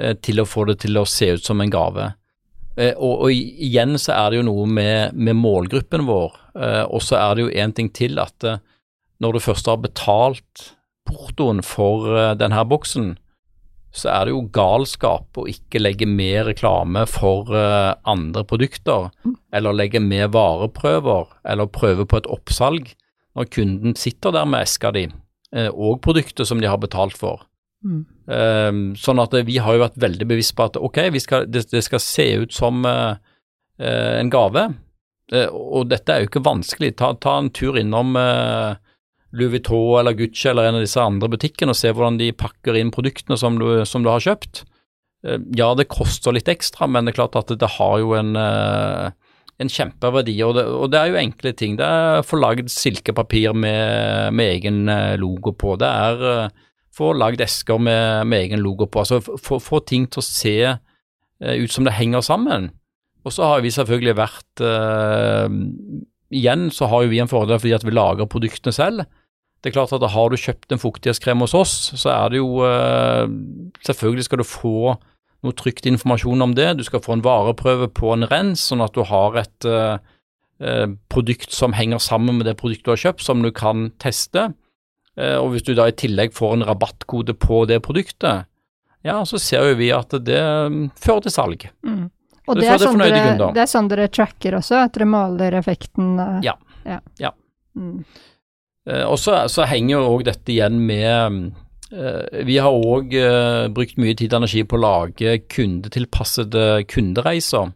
[0.00, 2.12] eh, til å få det til å se ut som en gave.
[2.76, 7.02] Eh, og, og igjen så er det jo noe med, med målgruppen vår, eh, og
[7.06, 8.62] så er det jo en ting til at eh,
[9.22, 10.70] når du først har betalt
[11.06, 12.08] portoen for
[12.40, 13.12] denne boksen,
[13.94, 19.12] så er det jo galskap å ikke legge med reklame for andre produkter,
[19.54, 22.90] eller legge med vareprøver, eller prøve på et oppsalg,
[23.36, 25.04] når kunden sitter der med eska di,
[25.70, 27.44] og produktet som de har betalt for.
[27.84, 28.02] Mm.
[28.24, 31.84] Eh, sånn at vi har jo vært veldig bevisst på at ok, skal, det, det
[31.84, 33.16] skal se ut som uh,
[33.80, 34.68] uh, en gave.
[35.32, 36.94] Uh, og dette er jo ikke vanskelig.
[37.00, 38.16] Ta, ta en tur innom
[39.34, 42.78] Louis Vuitton eller Gucci eller en av disse andre butikkene og se hvordan de pakker
[42.78, 44.64] inn produktene som du, som du har kjøpt.
[45.56, 48.36] Ja, det koster litt ekstra, men det er klart at det, det har jo en,
[48.36, 50.36] en kjempeverdi.
[50.44, 51.78] Og det, og det er jo enkle ting.
[51.80, 54.84] Det er få lagd silkepapir med, med egen
[55.18, 55.78] logo på.
[55.80, 56.52] Det er
[56.94, 59.02] få lagd esker med, med egen logo på.
[59.02, 62.70] Altså få, ting til å se eh, ut som det henger sammen.
[63.24, 65.48] Og så har vi selvfølgelig vært eh,
[66.34, 69.04] Igjen så har jo vi en fordel fordi at vi lager produktene selv.
[69.62, 72.64] Det er klart at Har du kjøpt en fuktighetskrem hos oss, så er det jo
[72.66, 73.28] eh,
[73.86, 74.96] Selvfølgelig skal du få
[75.44, 76.70] noe trygt informasjon om det.
[76.78, 79.66] Du skal få en vareprøve på en rens, sånn at du har et
[81.12, 84.46] produkt som henger sammen med det produktet du har kjøpt, som du kan teste.
[85.18, 88.48] Eh, og hvis du da i tillegg får en rabattkode på det produktet,
[89.04, 90.40] ja, så ser jo vi at det
[90.72, 91.66] mm, fører til salg.
[91.84, 92.06] Mm.
[92.44, 95.56] Og det, det er, sånn dere, det er sånn dere tracker også, at dere måler
[95.60, 96.14] effekten?
[96.20, 96.56] eh, Ja.
[96.88, 96.98] ja.
[97.20, 97.30] Ja.
[97.76, 98.04] Mm.
[98.88, 101.52] Eh, og så, så henger jo òg dette igjen med
[101.92, 103.14] eh, Vi har òg
[103.76, 107.72] brukt mye tid og energi på å lage kundetilpassede kundereiser.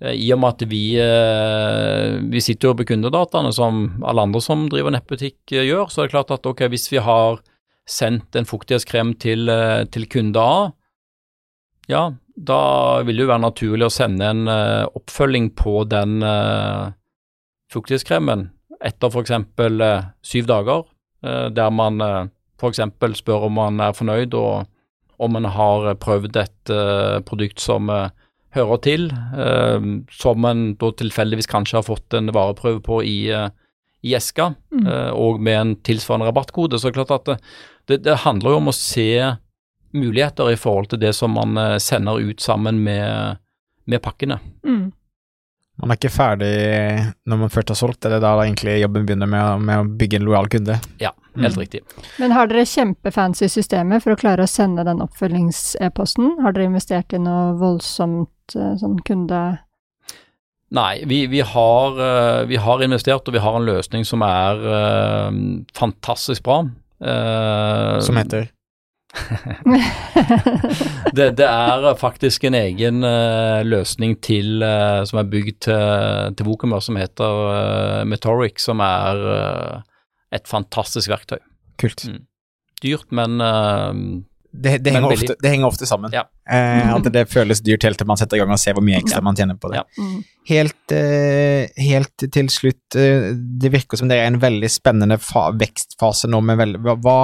[0.00, 4.42] Eh, I og med at vi, eh, vi sitter jo på kundedataene som alle andre
[4.44, 7.40] som driver nettbutikk eh, gjør, så er det klart at ok, hvis vi har
[7.88, 9.48] sendt en fuktighetskrem til,
[9.88, 10.56] til kunde A,
[11.88, 12.02] ja,
[12.36, 12.60] da
[13.08, 14.42] vil det jo være naturlig å sende en
[14.92, 16.20] oppfølging på den
[17.72, 18.44] fuktighetskremen
[18.84, 19.32] etter f.eks.
[20.20, 20.84] Syv dager,
[21.24, 22.04] der man
[22.60, 22.84] f.eks.
[23.22, 24.68] spør om man er fornøyd og
[25.16, 26.74] om man har prøvd et
[27.24, 27.88] produkt som
[28.58, 33.48] hører til, eh, som man da tilfeldigvis kanskje har fått en vareprøve på i, eh,
[34.04, 34.86] i eska, Mm.
[34.86, 36.78] eh, og med en tilsvarende rabattkode.
[36.78, 37.40] Så det er klart at
[37.88, 39.36] det, det, handler jo om å se
[39.94, 43.38] muligheter i forhold til det som man sender ut sammen med,
[43.86, 44.38] med pakkene.
[44.62, 44.92] Mm.
[45.78, 46.48] Man er ikke ferdig
[47.30, 49.96] når man først har solgt, er det da egentlig jobben begynner med, å- med å
[50.00, 50.80] bygge en lojal kunde?
[50.98, 51.60] Ja, helt Mm.
[51.62, 51.80] riktig.
[52.18, 56.40] Men har dere kjempefancy systemer for å klare å sende den oppfølgings-e-posten?
[56.42, 59.60] Har dere investert i noe voldsomt eh, sånn kunde...
[60.70, 64.58] Nei, vi, vi, har, eh, vi har investert, og vi har en løsning som er
[64.68, 65.30] eh,
[65.78, 66.58] fantastisk bra.
[67.00, 68.50] Eh, Som heter
[71.16, 76.46] det, det er faktisk en egen uh, løsning til, uh, som er bygd til, til
[76.48, 79.80] Wokumer, som heter uh, Metoric, som er uh,
[80.34, 81.38] et fantastisk verktøy.
[81.80, 82.04] Kult.
[82.08, 82.24] Mm.
[82.82, 83.92] Dyrt, men eh,
[84.50, 86.12] Det, det, henger ofte, det henger ofte sammen.
[86.14, 86.22] Ja.
[86.48, 88.98] Eh, at det føles dyrt helt til man setter i gang og ser hvor mye
[89.00, 89.24] ekstra Ja.
[89.26, 89.76] man tjener på det.
[89.82, 89.86] Ja.
[89.98, 90.22] Mm.
[90.48, 95.48] Helt, eh, helt til slutt, eh, det virker som det er en veldig spennende fa
[95.58, 96.38] vekstfase nå.
[96.44, 97.18] Med veldig hva,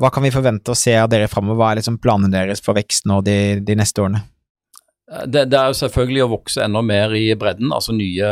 [0.00, 1.58] hva- kan vi forvente å se av dere framover?
[1.60, 4.24] Hva er liksom planene deres for vekst nå de, de neste årene?
[5.26, 8.28] det, det er jo selvfølgelig å vokse enda mer i bredden, altså nye,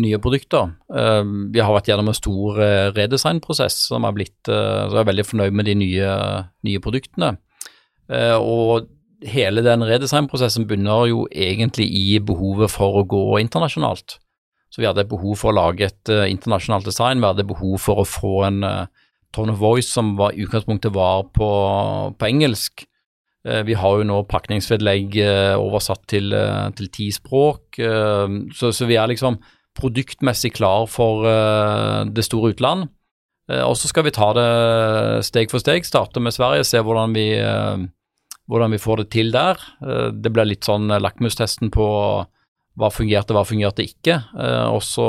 [0.00, 0.74] nye produkter.
[0.92, 1.22] Eh,
[1.54, 5.10] vi har vært gjennom en stor uh, redesignprosess som er blitt eh, Så jeg er
[5.12, 6.16] veldig fornøyd med de nye,
[6.68, 7.34] nye produktene.
[8.10, 8.90] Eh, og
[9.26, 14.18] hele den redesignprosessen bunner jo egentlig i behovet for å gå internasjonalt.
[14.70, 18.02] Så vi hadde behov for å lage et eh, internasjonalt design, vi hadde behov for
[18.02, 18.99] å få en eh,
[19.34, 21.50] tone of voice som var, i utgangspunktet var på,
[22.18, 22.84] på engelsk.
[23.46, 27.80] Eh, Vi har jo nå pakningsvedlegg eh, oversatt til, eh, til ti språk,
[28.56, 29.40] så, så vi er liksom
[29.80, 31.22] produktmessig klar for
[32.10, 32.88] det store utland.
[33.50, 37.38] Og så skal vi ta det steg for steg, starte med Sverige, se hvordan vi,
[38.50, 39.62] hvordan vi får det til der.
[40.12, 41.86] Det blir litt sånn lakmustesten på
[42.26, 44.18] hva fungerte, hva fungerte ikke.
[44.74, 45.08] Og så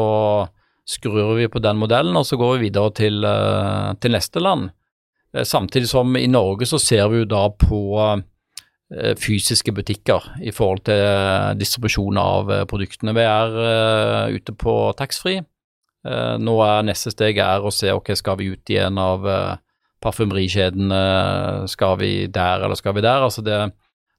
[0.91, 4.69] skrur vi på den modellen, og så går vi videre til, eh, til neste land.
[5.33, 7.81] Eh, Samtidig som i Norge så ser vi jo da på
[8.91, 13.15] eh, fysiske butikker i forhold til distribusjon av produktene.
[13.15, 15.45] Vi er ute på taxfree.
[16.03, 19.23] Nå er neste steg er å se ok, skal vi ut i en av
[20.01, 23.23] parfymerikjedene, skal vi der eller skal vi der?
[23.23, 23.59] Altså det,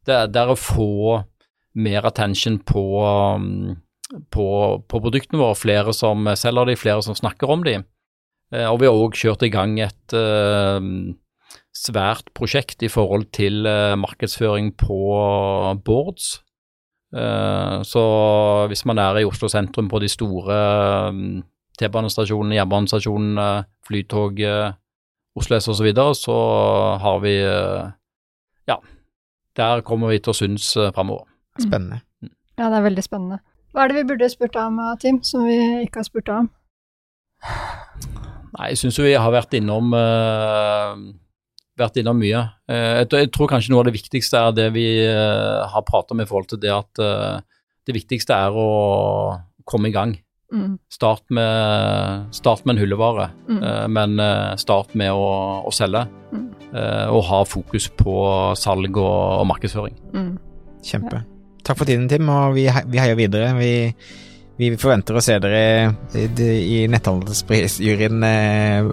[0.06, 1.20] det, det er å få
[1.74, 2.84] mer attention på,
[3.36, 3.76] um,
[4.34, 4.46] på,
[4.88, 7.78] på produktene våre, flere som selger de, flere som snakker om de.
[8.52, 10.80] Eh, og vi har òg kjørt i gang et uh,
[11.72, 15.00] svært prosjekt i forhold til uh, markedsføring på
[15.84, 16.36] boards.
[17.12, 18.02] Uh, så
[18.72, 20.60] hvis man er i Oslo sentrum på de store
[21.80, 23.48] T-banestasjonene, jernbanestasjonene,
[23.88, 24.78] Flytoget,
[25.36, 26.36] Oslo S osv., så, videre, så
[27.00, 27.36] har vi
[28.68, 28.76] Ja,
[29.56, 31.24] der kommer vi til å synes uh, framover.
[31.60, 32.00] Spennende.
[32.56, 33.40] Ja, det er veldig spennende.
[33.72, 35.56] Hva er det vi burde spurt om, Tim, som vi
[35.86, 36.50] ikke har spurt om?
[38.52, 40.92] Nei, jeg syns vi har vært innom uh,
[41.80, 42.42] vært innom mye.
[42.68, 45.86] Uh, jeg, tror- jeg tror kanskje noe av det viktigste er det vi uh, har
[45.88, 47.00] pratet om i forhold til det at
[47.88, 48.68] det viktigste er å
[49.66, 50.12] komme i gang.
[50.52, 50.76] Mm.
[50.92, 53.62] Start med, start med en hyllevare, Mm.
[53.96, 54.20] men
[54.60, 55.24] start med å,
[55.66, 56.04] å selge.
[56.32, 56.44] Mm.
[56.76, 58.14] eh, og ha fokus på
[58.60, 59.96] salg og, og markedsføring.
[60.14, 60.30] Mm.
[60.84, 61.24] Kjempe.
[61.62, 63.52] Takk for tiden, Tim, og vi, vi heier videre.
[63.58, 63.72] Vi,
[64.58, 65.62] vi forventer å se dere
[66.18, 68.90] i, i netthandelsjuryen eh,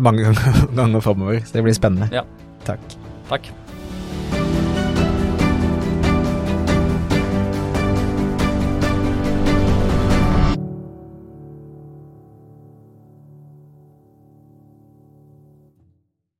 [0.00, 2.10] mange ganger, ganger framover, så det blir spennende.
[2.14, 2.26] Ja.
[2.68, 2.84] Takk.
[3.30, 3.48] Takk.